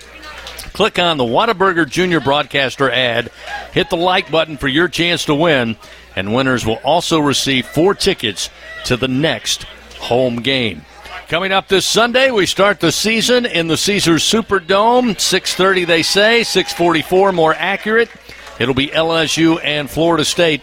[0.75, 3.31] Click on the Whataburger Junior Broadcaster ad,
[3.73, 5.79] hit the like button for your chance to win,
[6.15, 8.51] and winners will also receive four tickets
[8.85, 9.63] to the next
[9.99, 10.85] home game.
[11.29, 15.19] Coming up this Sunday, we start the season in the Caesars Superdome.
[15.19, 18.11] 6:30 they say, 6:44 more accurate.
[18.59, 20.61] It'll be LSU and Florida State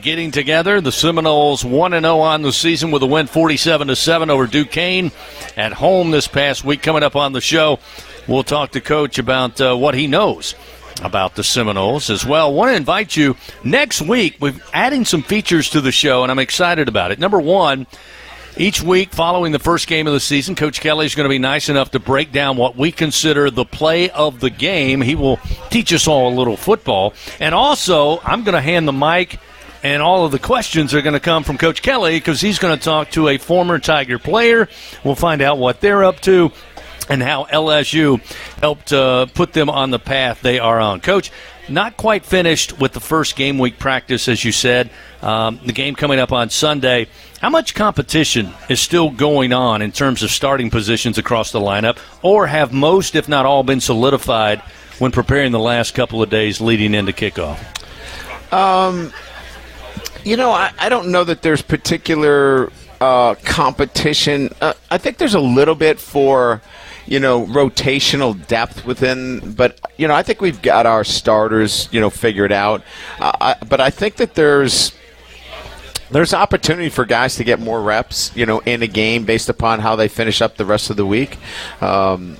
[0.00, 0.80] getting together.
[0.80, 5.12] The Seminoles 1 0 on the season with a win 47 7 over Duquesne
[5.58, 6.82] at home this past week.
[6.82, 7.78] Coming up on the show,
[8.26, 10.54] we'll talk to Coach about uh, what he knows
[11.02, 12.52] about the Seminoles as well.
[12.52, 14.36] Want to invite you next week.
[14.40, 17.18] We're adding some features to the show, and I'm excited about it.
[17.18, 17.86] Number one,
[18.58, 21.38] each week following the first game of the season, Coach Kelly is going to be
[21.38, 25.00] nice enough to break down what we consider the play of the game.
[25.00, 25.38] He will
[25.70, 27.14] teach us all a little football.
[27.40, 29.38] And also, I'm going to hand the mic,
[29.82, 32.76] and all of the questions are going to come from Coach Kelly because he's going
[32.76, 34.68] to talk to a former Tiger player.
[35.04, 36.52] We'll find out what they're up to
[37.08, 38.20] and how LSU
[38.60, 41.00] helped uh, put them on the path they are on.
[41.00, 41.30] Coach,
[41.68, 44.90] not quite finished with the first game week practice, as you said.
[45.22, 47.08] Um, the game coming up on Sunday.
[47.40, 51.98] How much competition is still going on in terms of starting positions across the lineup,
[52.22, 54.60] or have most, if not all, been solidified
[54.98, 57.58] when preparing the last couple of days leading into kickoff?
[58.52, 59.12] Um,
[60.24, 64.50] you know, I, I don't know that there's particular uh, competition.
[64.60, 66.60] Uh, I think there's a little bit for
[67.08, 72.00] you know rotational depth within but you know i think we've got our starters you
[72.00, 72.82] know figured out
[73.18, 74.92] uh, I, but i think that there's
[76.10, 79.80] there's opportunity for guys to get more reps, you know, in a game based upon
[79.80, 81.36] how they finish up the rest of the week.
[81.82, 82.38] Um,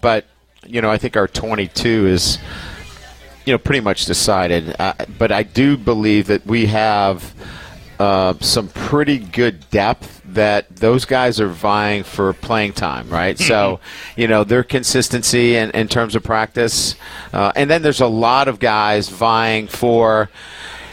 [0.00, 0.24] but
[0.66, 2.38] you know, I think our 22 is,
[3.44, 4.74] you know, pretty much decided.
[4.78, 7.34] Uh, but I do believe that we have
[7.98, 13.38] uh, some pretty good depth that those guys are vying for playing time, right?
[13.38, 13.80] so,
[14.16, 16.96] you know, their consistency in, in terms of practice.
[17.32, 20.30] Uh, and then there's a lot of guys vying for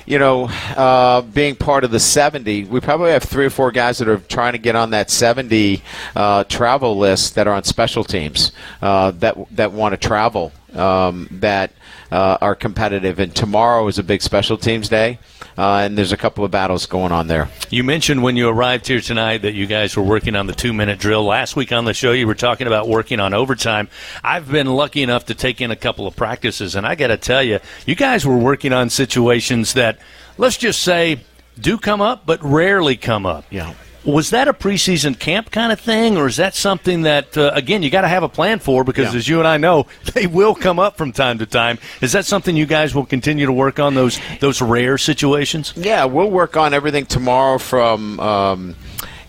[0.05, 3.99] you know, uh, being part of the 70, we probably have three or four guys
[3.99, 5.81] that are trying to get on that 70
[6.15, 11.27] uh, travel list that are on special teams uh, that that want to travel um,
[11.31, 11.71] that
[12.11, 13.19] uh, are competitive.
[13.19, 15.19] And tomorrow is a big special teams day.
[15.57, 17.49] Uh, and there's a couple of battles going on there.
[17.69, 20.73] You mentioned when you arrived here tonight that you guys were working on the two
[20.73, 21.23] minute drill.
[21.25, 23.89] Last week on the show, you were talking about working on overtime.
[24.23, 27.17] I've been lucky enough to take in a couple of practices, and I got to
[27.17, 29.99] tell you, you guys were working on situations that,
[30.37, 31.21] let's just say,
[31.59, 33.45] do come up, but rarely come up.
[33.49, 33.73] Yeah.
[34.03, 37.83] Was that a preseason camp kind of thing, or is that something that uh, again
[37.83, 38.83] you got to have a plan for?
[38.83, 39.17] Because yeah.
[39.19, 41.77] as you and I know, they will come up from time to time.
[42.01, 45.73] Is that something you guys will continue to work on those those rare situations?
[45.75, 48.75] Yeah, we'll work on everything tomorrow from um,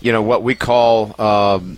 [0.01, 1.77] you know what we call um,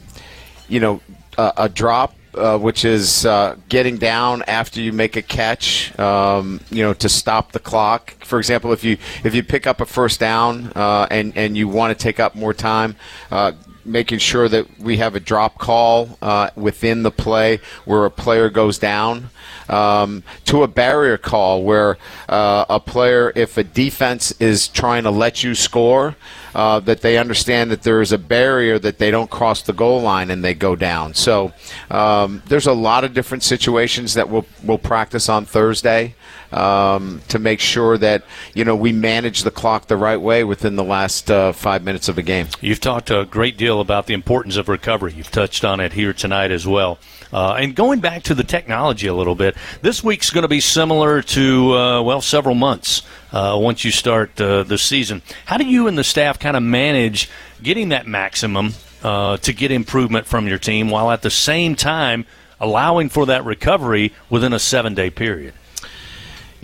[0.70, 1.02] you know
[1.38, 6.60] a, a drop uh, which is uh, getting down after you make a catch, um,
[6.70, 8.12] you know, to stop the clock.
[8.24, 11.68] For example, if you if you pick up a first down uh, and and you
[11.68, 12.96] want to take up more time,
[13.32, 13.54] uh,
[13.86, 18.50] making sure that we have a drop call uh, within the play where a player
[18.50, 19.30] goes down
[19.70, 25.12] um, to a barrier call where uh, a player, if a defense is trying to
[25.12, 26.16] let you score,
[26.54, 30.02] uh, that they understand that there is a barrier that they don't cross the goal
[30.02, 31.14] line and they go down.
[31.14, 31.54] So
[31.92, 36.16] um, there's a lot of different situations that we'll, we'll practice on Thursday
[36.56, 40.78] um, to make sure that you know we manage the clock the right way within
[40.78, 42.48] the last uh, five minutes of a game.
[42.62, 45.14] You've talked a great deal about the importance of recovery.
[45.14, 46.98] You've touched on it here tonight as well.
[47.34, 50.62] Uh, and going back to the technology a little bit, this week's going to be
[50.62, 53.02] similar to uh, well several months
[53.34, 55.22] uh, once you start uh, the season.
[55.46, 57.30] How do you and the staff kind of manage
[57.62, 58.74] getting that maximum
[59.04, 62.26] uh, to get improvement from your team while at the same time
[62.62, 65.54] allowing for that recovery within a seven day period?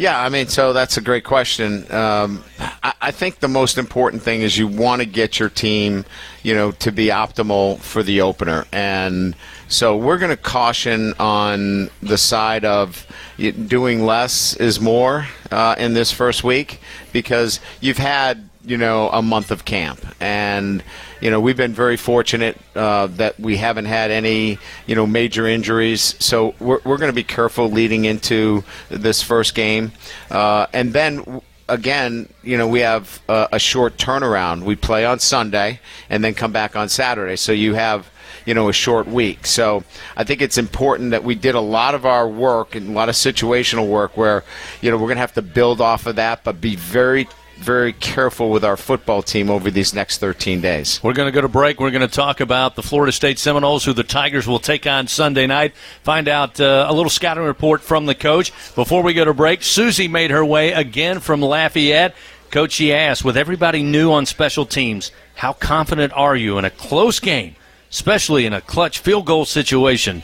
[0.01, 1.85] Yeah, I mean, so that's a great question.
[1.93, 2.43] Um,
[2.81, 6.05] I, I, think the most important thing is you want to get your team,
[6.41, 9.35] you know, to be optimal for the opener, and
[9.67, 13.05] so we're going to caution on the side of
[13.37, 16.79] doing less is more uh, in this first week
[17.13, 20.83] because you've had you know a month of camp and
[21.21, 24.57] you know we've been very fortunate uh, that we haven't had any
[24.87, 26.15] you know major injuries.
[26.19, 29.93] So we're, we're going to be careful leading into this first game.
[30.29, 34.63] Uh, and then again you know we have a, a short turnaround.
[34.63, 37.37] We play on sunday and then come back on saturday.
[37.37, 38.09] So you have
[38.45, 39.45] you know a short week.
[39.45, 39.83] So
[40.17, 43.09] I think it's important that we did a lot of our work and a lot
[43.09, 44.43] of situational work where
[44.81, 47.27] you know we're going to have to build off of that, but be very
[47.57, 51.01] very careful with our football team over these next 13 days.
[51.03, 51.79] We're going to go to break.
[51.79, 55.07] We're going to talk about the Florida State Seminoles, who the Tigers will take on
[55.07, 55.73] Sunday night.
[56.03, 58.51] Find out uh, a little scouting report from the coach.
[58.75, 62.15] Before we go to break, Susie made her way again from Lafayette.
[62.49, 66.69] Coach, she asked, with everybody new on special teams, how confident are you in a
[66.69, 67.55] close game,
[67.89, 70.23] especially in a clutch field goal situation?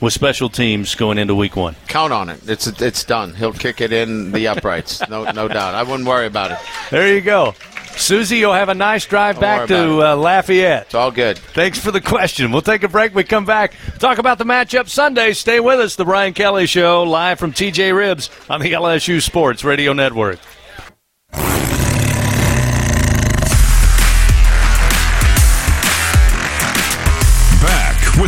[0.00, 1.76] With special teams going into week one.
[1.88, 2.48] Count on it.
[2.48, 3.34] It's it's done.
[3.34, 5.06] He'll kick it in the uprights.
[5.08, 5.74] No no doubt.
[5.74, 6.58] I wouldn't worry about it.
[6.90, 7.54] There you go.
[7.96, 10.86] Susie, you'll have a nice drive Don't back to uh, Lafayette.
[10.86, 11.38] It's all good.
[11.38, 12.50] Thanks for the question.
[12.50, 13.14] We'll take a break.
[13.14, 15.32] We come back, talk about the matchup Sunday.
[15.32, 15.94] Stay with us.
[15.94, 20.40] The Brian Kelly Show, live from TJ Ribs on the LSU Sports Radio Network.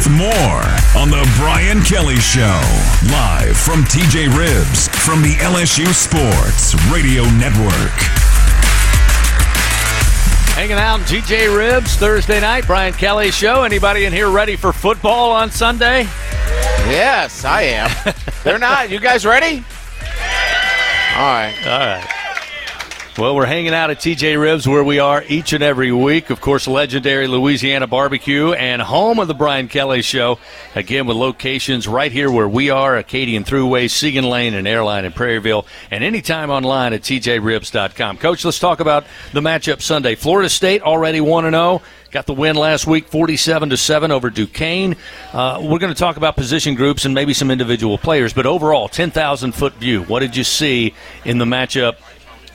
[0.07, 0.63] With more
[1.01, 2.61] on The Brian Kelly Show.
[3.11, 7.93] Live from TJ Ribs from the LSU Sports Radio Network.
[10.55, 13.63] Hanging out in TJ Ribs Thursday night, Brian Kelly Show.
[13.63, 16.03] Anybody in here ready for football on Sunday?
[16.89, 18.15] Yes, I am.
[18.45, 18.91] They're not.
[18.91, 19.57] You guys ready?
[21.17, 21.55] All right.
[21.65, 22.16] All right.
[23.19, 26.29] Well, we're hanging out at TJ Ribs where we are each and every week.
[26.29, 30.39] Of course, legendary Louisiana barbecue and home of the Brian Kelly Show.
[30.75, 35.13] Again, with locations right here where we are Acadian Thruway, Siegen Lane, and Airline in
[35.13, 38.19] Prairieville, and anytime online at tjribs.com.
[38.19, 40.15] Coach, let's talk about the matchup Sunday.
[40.15, 41.81] Florida State already 1 0.
[42.11, 44.95] Got the win last week, 47 to 7 over Duquesne.
[45.33, 48.89] Uh, we're going to talk about position groups and maybe some individual players, but overall,
[48.89, 50.03] 10,000 foot view.
[50.05, 50.95] What did you see
[51.25, 51.97] in the matchup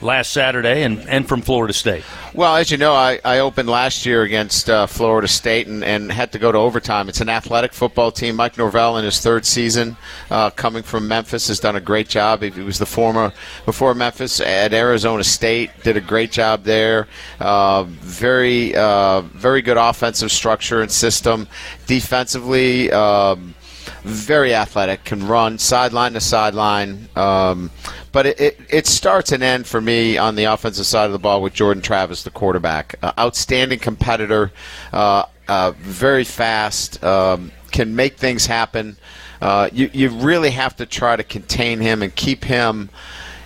[0.02, 2.04] last Saturday and, and from Florida State.
[2.34, 6.10] Well, as you know, I, I opened last year against uh, Florida State and, and
[6.10, 7.08] had to go to overtime.
[7.08, 8.36] It's an athletic football team.
[8.36, 9.96] Mike Norvell, in his third season,
[10.30, 12.42] uh, coming from Memphis, has done a great job.
[12.42, 13.32] He, was the former,
[13.66, 17.06] before Memphis, at Arizona State, did a great job there.
[17.38, 21.46] Uh, very, uh, very good offensive structure and system.
[21.86, 23.54] Defensively, um,
[24.02, 27.08] very athletic, can run sideline to sideline.
[27.16, 27.70] Um,
[28.10, 31.18] but it, it, it, starts and ends for me on the offensive side of the
[31.18, 32.96] ball with Jordan Travis, the quarterback.
[33.02, 34.52] Uh, outstanding competitor,
[34.92, 38.96] uh, uh, very fast, um, can make things happen.
[39.40, 42.90] Uh, you, you really have to try to contain him and keep him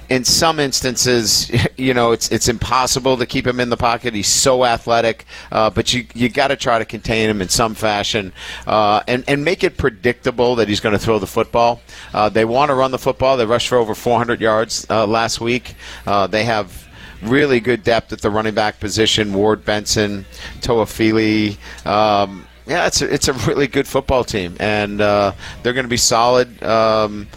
[0.09, 4.15] in some instances, you know, it's it's impossible to keep him in the pocket.
[4.15, 7.75] He's so athletic, uh, but you you got to try to contain him in some
[7.75, 8.33] fashion
[8.67, 11.81] uh, and and make it predictable that he's going to throw the football.
[12.13, 13.37] Uh, they want to run the football.
[13.37, 15.75] They rushed for over 400 yards uh, last week.
[16.07, 16.87] Uh, they have
[17.23, 19.33] really good depth at the running back position.
[19.33, 20.25] Ward Benson,
[20.61, 21.57] Toafili.
[21.87, 25.33] Um, yeah, it's a, it's a really good football team, and uh,
[25.63, 26.63] they're going to be solid.
[26.63, 27.29] Um,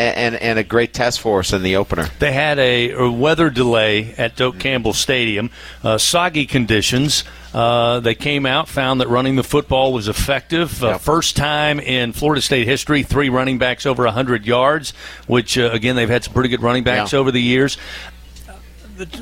[0.00, 2.08] and, and, a great test for us in the opener.
[2.18, 5.50] They had a, a weather delay at Doak Campbell Stadium,
[5.82, 7.24] uh, soggy conditions.
[7.52, 10.82] Uh, they came out, found that running the football was effective.
[10.82, 11.00] Uh, yep.
[11.00, 14.92] First time in Florida State history, three running backs over 100 yards,
[15.26, 17.18] which, uh, again, they've had some pretty good running backs yeah.
[17.18, 17.76] over the years.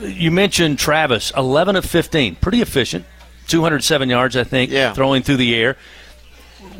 [0.00, 3.04] You mentioned Travis, 11 of 15, pretty efficient.
[3.46, 4.92] 207 yards, I think, yeah.
[4.92, 5.76] throwing through the air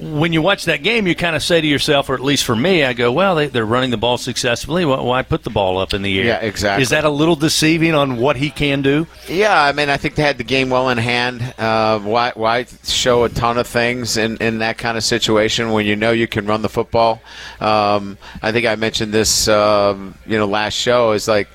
[0.00, 2.54] when you watch that game, you kind of say to yourself, or at least for
[2.54, 4.84] me, I go, well, they, are running the ball successfully.
[4.84, 6.26] Why put the ball up in the air?
[6.26, 6.82] Yeah, exactly.
[6.82, 9.06] Is that a little deceiving on what he can do?
[9.28, 11.42] Yeah, I mean, I think they had the game well in hand.
[11.58, 15.86] Uh, why, why show a ton of things in, in that kind of situation when
[15.86, 17.20] you know you can run the football?
[17.60, 21.12] Um, I think I mentioned this, um, you know, last show.
[21.12, 21.48] Is like,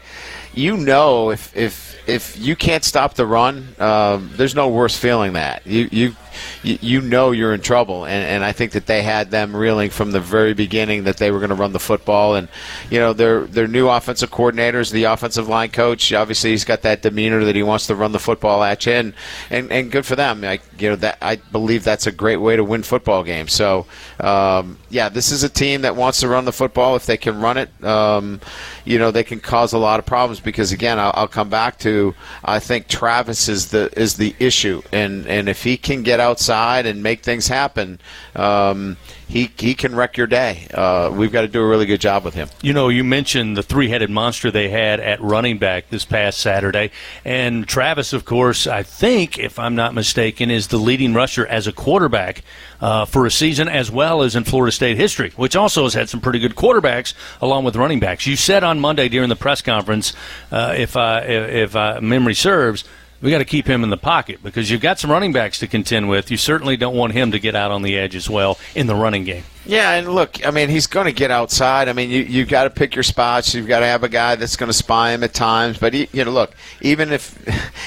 [0.54, 5.34] you know, if if if you can't stop the run, um, there's no worse feeling
[5.34, 6.16] that you you
[6.64, 8.06] you, you know you're in trouble.
[8.06, 11.32] And, and I think that they had them reeling from the very beginning that they
[11.32, 12.36] were going to run the football.
[12.36, 12.48] And
[12.90, 16.14] you know their their new offensive coordinators, the offensive line coach.
[16.14, 19.14] Obviously, he's got that demeanor that he wants to run the football at you, and
[19.50, 20.44] and, and good for them.
[20.44, 23.54] I, you know that I believe that's a great way to win football games.
[23.54, 23.86] So
[24.20, 26.96] um, yeah, this is a team that wants to run the football.
[26.96, 28.40] If they can run it, um,
[28.86, 31.80] you know they can cause a lot of problems because again, I'll, I'll come back
[31.80, 36.20] to I think Travis is the is the issue, and and if he can get
[36.24, 38.00] outside and make things happen.
[38.36, 38.98] Um,
[39.28, 40.68] he, he can wreck your day.
[40.72, 42.50] Uh, we've got to do a really good job with him.
[42.62, 46.40] You know, you mentioned the three headed monster they had at running back this past
[46.40, 46.92] Saturday.
[47.26, 51.66] And Travis, of course, I think, if I'm not mistaken, is the leading rusher as
[51.66, 52.44] a quarterback
[52.80, 56.10] uh, for a season as well as in Florida State history, which also has had
[56.10, 58.28] some pretty good quarterbacks along with running backs.
[58.28, 60.14] You said on Monday during the press conference,
[60.52, 62.84] uh, if, I, if I, memory serves,
[63.24, 65.68] we got to keep him in the pocket because you've got some running backs to
[65.68, 66.30] contend with.
[66.30, 68.96] You certainly don't want him to get out on the edge as well in the
[68.96, 69.46] running game.
[69.66, 71.88] Yeah, and look, I mean, he's going to get outside.
[71.88, 73.54] I mean, you you've got to pick your spots.
[73.54, 75.78] You've got to have a guy that's going to spy him at times.
[75.78, 77.38] But he, you know, look, even if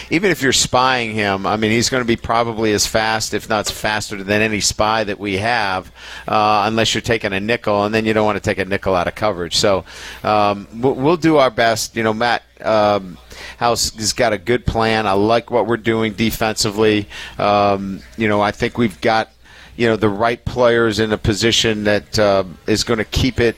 [0.11, 3.49] even if you're spying him, I mean, he's going to be probably as fast, if
[3.51, 5.93] not faster, than any spy that we have,
[6.27, 8.95] uh, unless you're taking a nickel, and then you don't want to take a nickel
[8.95, 9.57] out of coverage.
[9.57, 9.85] So
[10.25, 11.95] um, we'll, do our best.
[11.97, 12.43] You know, Matt.
[12.63, 13.19] Um,
[13.59, 15.07] House has got a good plan.
[15.07, 17.07] I like what we're doing defensively.
[17.39, 19.31] Um, you know, I think we've got
[19.77, 23.57] you know the right players in a position that uh, is going to keep it.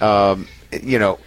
[0.00, 0.48] Um,
[0.82, 1.18] you know,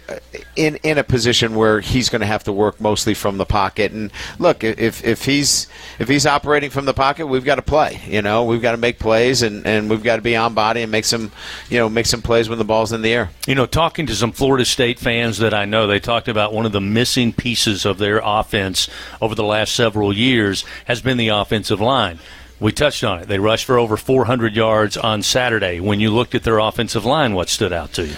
[0.56, 3.92] in in a position where he's going to have to work mostly from the pocket.
[3.92, 5.66] And look, if if he's
[5.98, 8.00] if he's operating from the pocket, we've got to play.
[8.06, 10.82] You know, we've got to make plays, and, and we've got to be on body
[10.82, 11.32] and make some,
[11.68, 13.30] you know, make some plays when the ball's in the air.
[13.46, 16.66] You know, talking to some Florida State fans that I know, they talked about one
[16.66, 18.88] of the missing pieces of their offense
[19.20, 22.18] over the last several years has been the offensive line.
[22.60, 23.26] We touched on it.
[23.28, 25.80] They rushed for over 400 yards on Saturday.
[25.80, 28.16] When you looked at their offensive line, what stood out to you?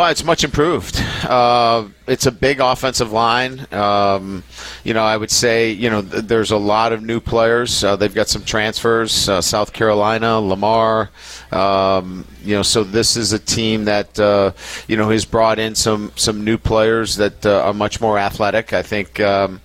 [0.00, 1.02] Oh, it's much improved.
[1.24, 3.66] Uh, it's a big offensive line.
[3.72, 4.44] Um,
[4.84, 7.82] you know, I would say, you know, th- there's a lot of new players.
[7.82, 9.28] Uh, they've got some transfers.
[9.28, 11.10] Uh, South Carolina, Lamar.
[11.50, 14.52] Um, you know, so this is a team that uh,
[14.86, 18.72] you know has brought in some some new players that uh, are much more athletic.
[18.72, 19.18] I think.
[19.18, 19.60] Um,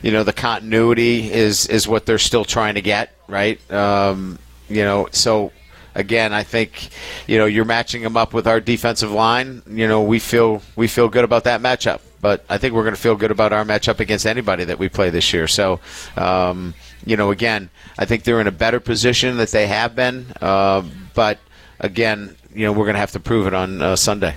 [0.00, 3.58] you know, the continuity is is what they're still trying to get right.
[3.72, 5.50] Um, you know, so
[5.94, 6.90] again, I think
[7.26, 9.62] you know you're matching them up with our defensive line.
[9.66, 12.94] You know, we feel we feel good about that matchup, but I think we're going
[12.94, 15.48] to feel good about our matchup against anybody that we play this year.
[15.48, 15.80] So,
[16.16, 16.74] um,
[17.04, 20.82] you know, again, I think they're in a better position that they have been, uh,
[21.14, 21.38] but
[21.80, 24.36] again, you know, we're going to have to prove it on uh, Sunday.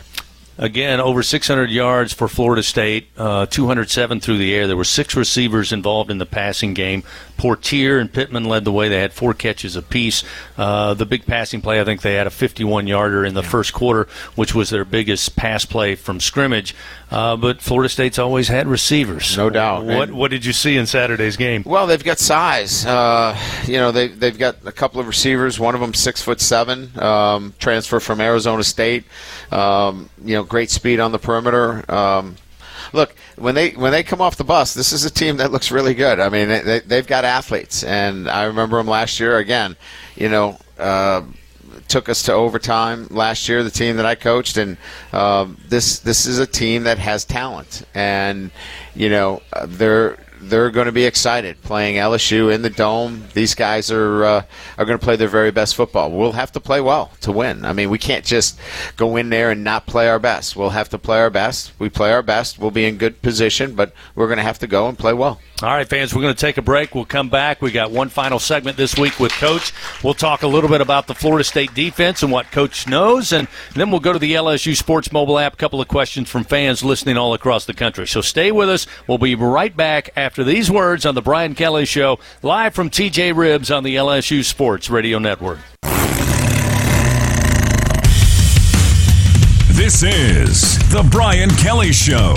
[0.57, 4.67] Again, over 600 yards for Florida State, uh, 207 through the air.
[4.67, 7.03] There were six receivers involved in the passing game.
[7.37, 8.89] Poitier and Pittman led the way.
[8.89, 10.23] They had four catches apiece.
[10.57, 13.73] Uh, the big passing play, I think they had a 51 yarder in the first
[13.73, 16.75] quarter, which was their biggest pass play from scrimmage.
[17.11, 19.37] Uh, but Florida State's always had receivers.
[19.37, 19.85] No doubt.
[19.85, 21.63] What, what did you see in Saturday's game?
[21.65, 22.85] Well, they've got size.
[22.85, 25.59] Uh, you know, they, they've got a couple of receivers.
[25.59, 29.05] One of them six foot seven, um, transfer from Arizona State.
[29.51, 31.89] Um, you know, great speed on the perimeter.
[31.91, 32.35] Um,
[32.93, 35.71] look when they when they come off the bus, this is a team that looks
[35.71, 36.19] really good.
[36.19, 39.37] I mean, they, they've got athletes, and I remember them last year.
[39.37, 39.75] Again,
[40.15, 40.57] you know.
[40.77, 41.23] Uh,
[41.87, 43.63] took us to overtime last year.
[43.63, 44.77] The team that I coached, and
[45.13, 48.51] um, this this is a team that has talent, and
[48.95, 50.17] you know they're
[50.49, 53.23] they're going to be excited playing LSU in the dome.
[53.33, 54.43] These guys are uh,
[54.77, 56.11] are going to play their very best football.
[56.11, 57.65] We'll have to play well to win.
[57.65, 58.59] I mean, we can't just
[58.97, 60.55] go in there and not play our best.
[60.55, 61.71] We'll have to play our best.
[61.79, 62.59] We play our best.
[62.59, 65.39] We'll be in good position, but we're going to have to go and play well.
[65.63, 66.93] All right, fans, we're going to take a break.
[66.93, 67.61] We'll come back.
[67.61, 69.71] We got one final segment this week with Coach.
[70.03, 73.47] We'll talk a little bit about the Florida State defense and what Coach knows, and
[73.73, 75.53] then we'll go to the LSU Sports mobile app.
[75.53, 78.05] A couple of questions from fans listening all across the country.
[78.05, 78.85] So stay with us.
[79.07, 83.33] We'll be right back after these words on the Brian Kelly Show, live from TJ
[83.33, 85.59] Ribs on the LSU Sports Radio Network.
[89.85, 92.33] This is The Brian Kelly Show,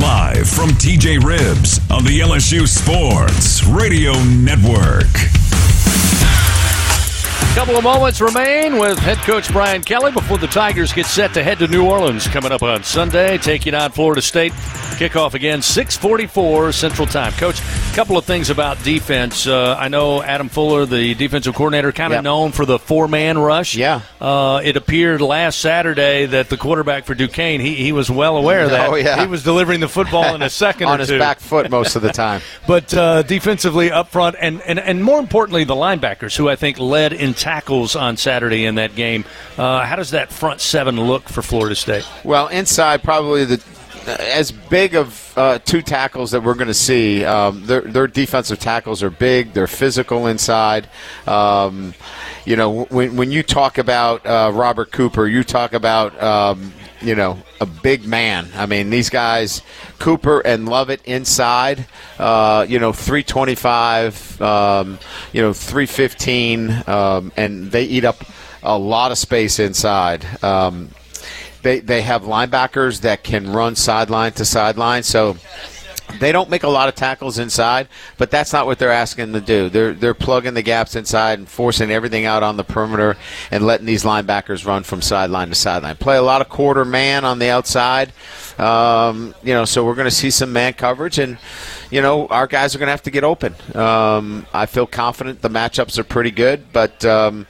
[0.00, 5.06] live from TJ Ribs on the LSU Sports Radio Network.
[7.58, 11.42] Couple of moments remain with head coach Brian Kelly before the Tigers get set to
[11.42, 14.52] head to New Orleans coming up on Sunday, taking on Florida State.
[14.52, 17.32] Kickoff again, 644 Central Time.
[17.32, 19.46] Coach, a couple of things about defense.
[19.46, 22.24] Uh, I know Adam Fuller, the defensive coordinator, kind of Yep.
[22.24, 23.74] known for the four-man rush.
[23.76, 24.00] Yeah.
[24.20, 28.64] Uh, it appeared last Saturday that the quarterback for Duquesne, he, he was well aware
[28.64, 28.88] of that.
[28.88, 29.20] Oh, yeah.
[29.20, 31.18] He was delivering the football in a second on or his two.
[31.18, 32.40] back foot most of the time.
[32.68, 36.78] But uh, defensively up front, and, and, and more importantly, the linebackers, who I think
[36.78, 39.24] led in tackles on Saturday in that game.
[39.56, 42.06] Uh, how does that front seven look for Florida State?
[42.22, 43.64] Well, inside probably the
[44.06, 47.24] as big of uh, two tackles that we're going to see.
[47.24, 49.54] Um, their, their defensive tackles are big.
[49.54, 50.88] They're physical inside.
[51.26, 51.94] Um,
[52.44, 57.14] you know, when, when you talk about uh, Robert Cooper, you talk about um, you
[57.14, 58.48] know a big man.
[58.54, 59.62] I mean, these guys,
[59.98, 61.86] Cooper and Lovett inside.
[62.18, 64.40] Uh, you know, three twenty-five.
[64.40, 64.98] Um,
[65.32, 68.24] you know, three fifteen, um, and they eat up
[68.62, 70.26] a lot of space inside.
[70.42, 70.90] Um,
[71.62, 75.02] they they have linebackers that can run sideline to sideline.
[75.02, 75.36] So
[76.18, 79.40] they don't make a lot of tackles inside, but that's not what they're asking to
[79.40, 79.68] do.
[79.68, 83.16] They're they're plugging the gaps inside and forcing everything out on the perimeter
[83.50, 85.96] and letting these linebackers run from sideline to sideline.
[85.96, 88.12] Play a lot of quarter man on the outside.
[88.58, 91.38] Um, you know, so we're going to see some man coverage, and
[91.90, 93.54] you know our guys are going to have to get open.
[93.74, 97.46] Um, I feel confident the matchups are pretty good, but um,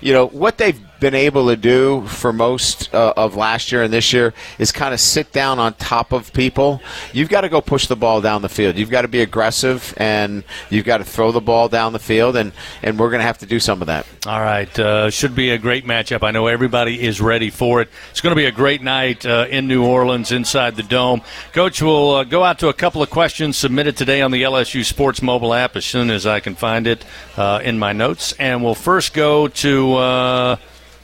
[0.00, 3.92] you know what they've been able to do for most uh, of last year and
[3.92, 6.80] this year is kind of sit down on top of people.
[7.12, 8.76] You've got to go push the ball down the field.
[8.76, 12.36] You've got to be aggressive and you've got to throw the ball down the field,
[12.36, 12.52] and,
[12.84, 14.06] and we're going to have to do some of that.
[14.26, 16.22] All right, uh, should be a great matchup.
[16.22, 17.88] I know everybody is ready for it.
[18.12, 21.22] It's going to be a great night uh, in New Orleans inside the dome.
[21.52, 24.84] Coach will uh, go out to a couple of questions submitted today on the LSU
[24.84, 27.04] Sports mobile app as soon as I can find it
[27.36, 30.56] uh, in my notes, and we'll first go to uh,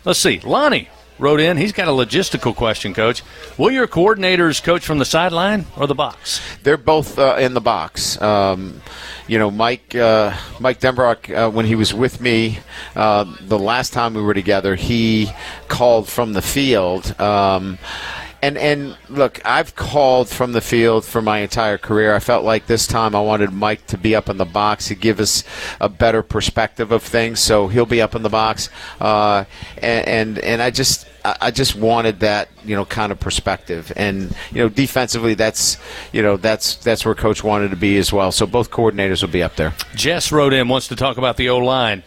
[0.08, 0.88] let's see, Lonnie.
[1.20, 1.56] Wrote in.
[1.56, 3.24] He's got a logistical question, Coach.
[3.58, 6.40] Will your coordinators coach from the sideline or the box?
[6.62, 8.22] They're both uh, in the box.
[8.22, 8.80] Um,
[9.26, 12.60] you know, Mike uh, Mike Denbrock, uh, when he was with me
[12.94, 15.28] uh, the last time we were together, he
[15.66, 17.20] called from the field.
[17.20, 17.78] Um,
[18.42, 22.14] and and look, I've called from the field for my entire career.
[22.14, 24.94] I felt like this time I wanted Mike to be up in the box to
[24.94, 25.44] give us
[25.80, 27.40] a better perspective of things.
[27.40, 28.70] So he'll be up in the box,
[29.00, 29.44] uh,
[29.76, 33.92] and, and and I just I just wanted that you know kind of perspective.
[33.96, 35.76] And you know defensively, that's
[36.12, 38.32] you know that's that's where Coach wanted to be as well.
[38.32, 39.74] So both coordinators will be up there.
[39.94, 42.02] Jess wrote in, wants to talk about the O line.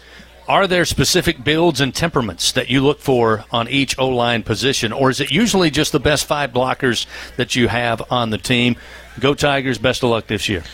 [0.52, 4.92] Are there specific builds and temperaments that you look for on each O line position,
[4.92, 7.06] or is it usually just the best five blockers
[7.38, 8.76] that you have on the team?
[9.22, 9.78] Go Tigers!
[9.78, 10.66] Best of luck this year.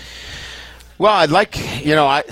[0.98, 2.24] Well, I'd like, you know, I,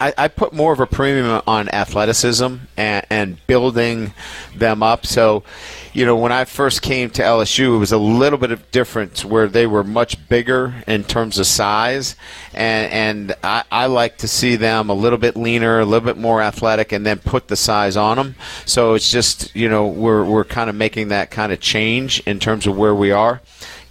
[0.00, 4.12] I, I put more of a premium on athleticism and, and building
[4.54, 5.06] them up.
[5.06, 5.44] So,
[5.92, 9.24] you know, when I first came to LSU, it was a little bit of difference
[9.24, 12.16] where they were much bigger in terms of size,
[12.52, 16.18] and and I, I like to see them a little bit leaner, a little bit
[16.18, 18.34] more athletic, and then put the size on them.
[18.66, 22.40] So it's just, you know, we're we're kind of making that kind of change in
[22.40, 23.40] terms of where we are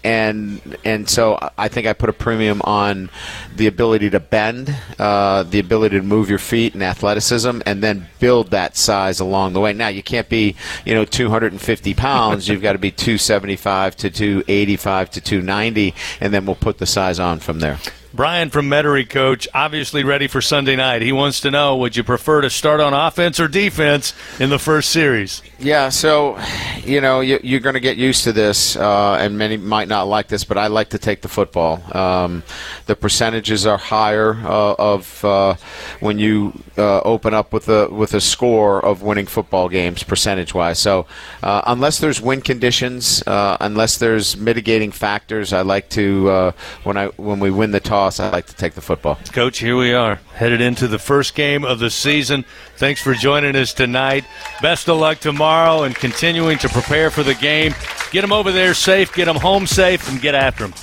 [0.04, 3.10] and and so I think I put a premium on
[3.56, 8.08] the ability to bend, uh, the ability to move your feet and athleticism, and then
[8.20, 9.74] build that size along the way.
[9.74, 12.48] Now you can't be you know 250 pounds.
[12.48, 17.20] You've got to be 275 to 285 to 290, and then we'll put the size
[17.20, 17.80] on from there.
[18.16, 21.02] Brian from Metairie, coach, obviously ready for Sunday night.
[21.02, 24.60] He wants to know would you prefer to start on offense or defense in the
[24.60, 25.42] first series?
[25.58, 26.38] Yeah, so
[26.84, 30.08] you know you, you're going to get used to this, uh, and many might not
[30.08, 31.82] like this, but I like to take the football.
[31.98, 32.44] Um,
[32.86, 35.56] the percentages are higher uh, of uh,
[36.02, 40.54] when you uh, open up with a with a score of winning football games, percentage
[40.54, 40.80] wise.
[40.80, 41.08] So
[41.42, 46.54] uh, unless there's win conditions, uh, unless there's mitigating factors, I like to
[46.84, 49.18] when I when we win the toss, I like to take the football.
[49.32, 52.46] Coach, here we are, headed into the first game of the season.
[52.78, 54.26] Thanks for joining us tonight.
[54.62, 57.74] Best of luck tomorrow and continuing to prepare for the game.
[58.12, 60.74] Get them over there safe, get them home safe, and get after them.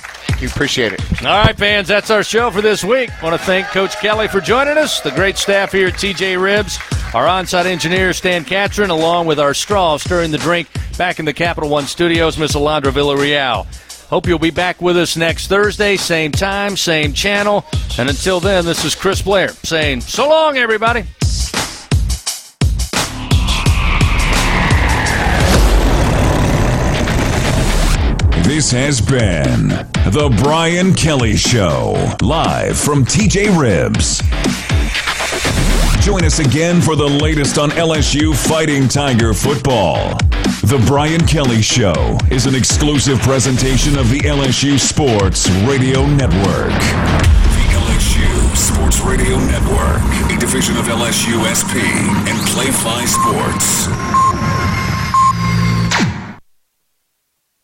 [0.41, 1.01] You appreciate it.
[1.23, 3.11] All right, fans, that's our show for this week.
[3.21, 6.79] want to thank Coach Kelly for joining us, the great staff here at TJ Ribs,
[7.13, 10.67] our on-site engineer Stan Catron, along with our straw stirring the drink
[10.97, 13.67] back in the Capital One studios, Miss Alondra Villarreal.
[14.11, 17.63] Hope you'll be back with us next Thursday, same time, same channel.
[17.97, 21.03] And until then, this is Chris Blair saying so long, everybody.
[28.43, 29.69] This has been
[30.11, 34.21] The Brian Kelly Show, live from TJ Ribs.
[36.01, 40.17] Join us again for the latest on LSU Fighting Tiger football.
[40.63, 46.73] The Brian Kelly Show is an exclusive presentation of the LSU Sports Radio Network.
[46.73, 50.01] The LSU Sports Radio Network,
[50.35, 54.30] a division of LSU SP and PlayFly Sports.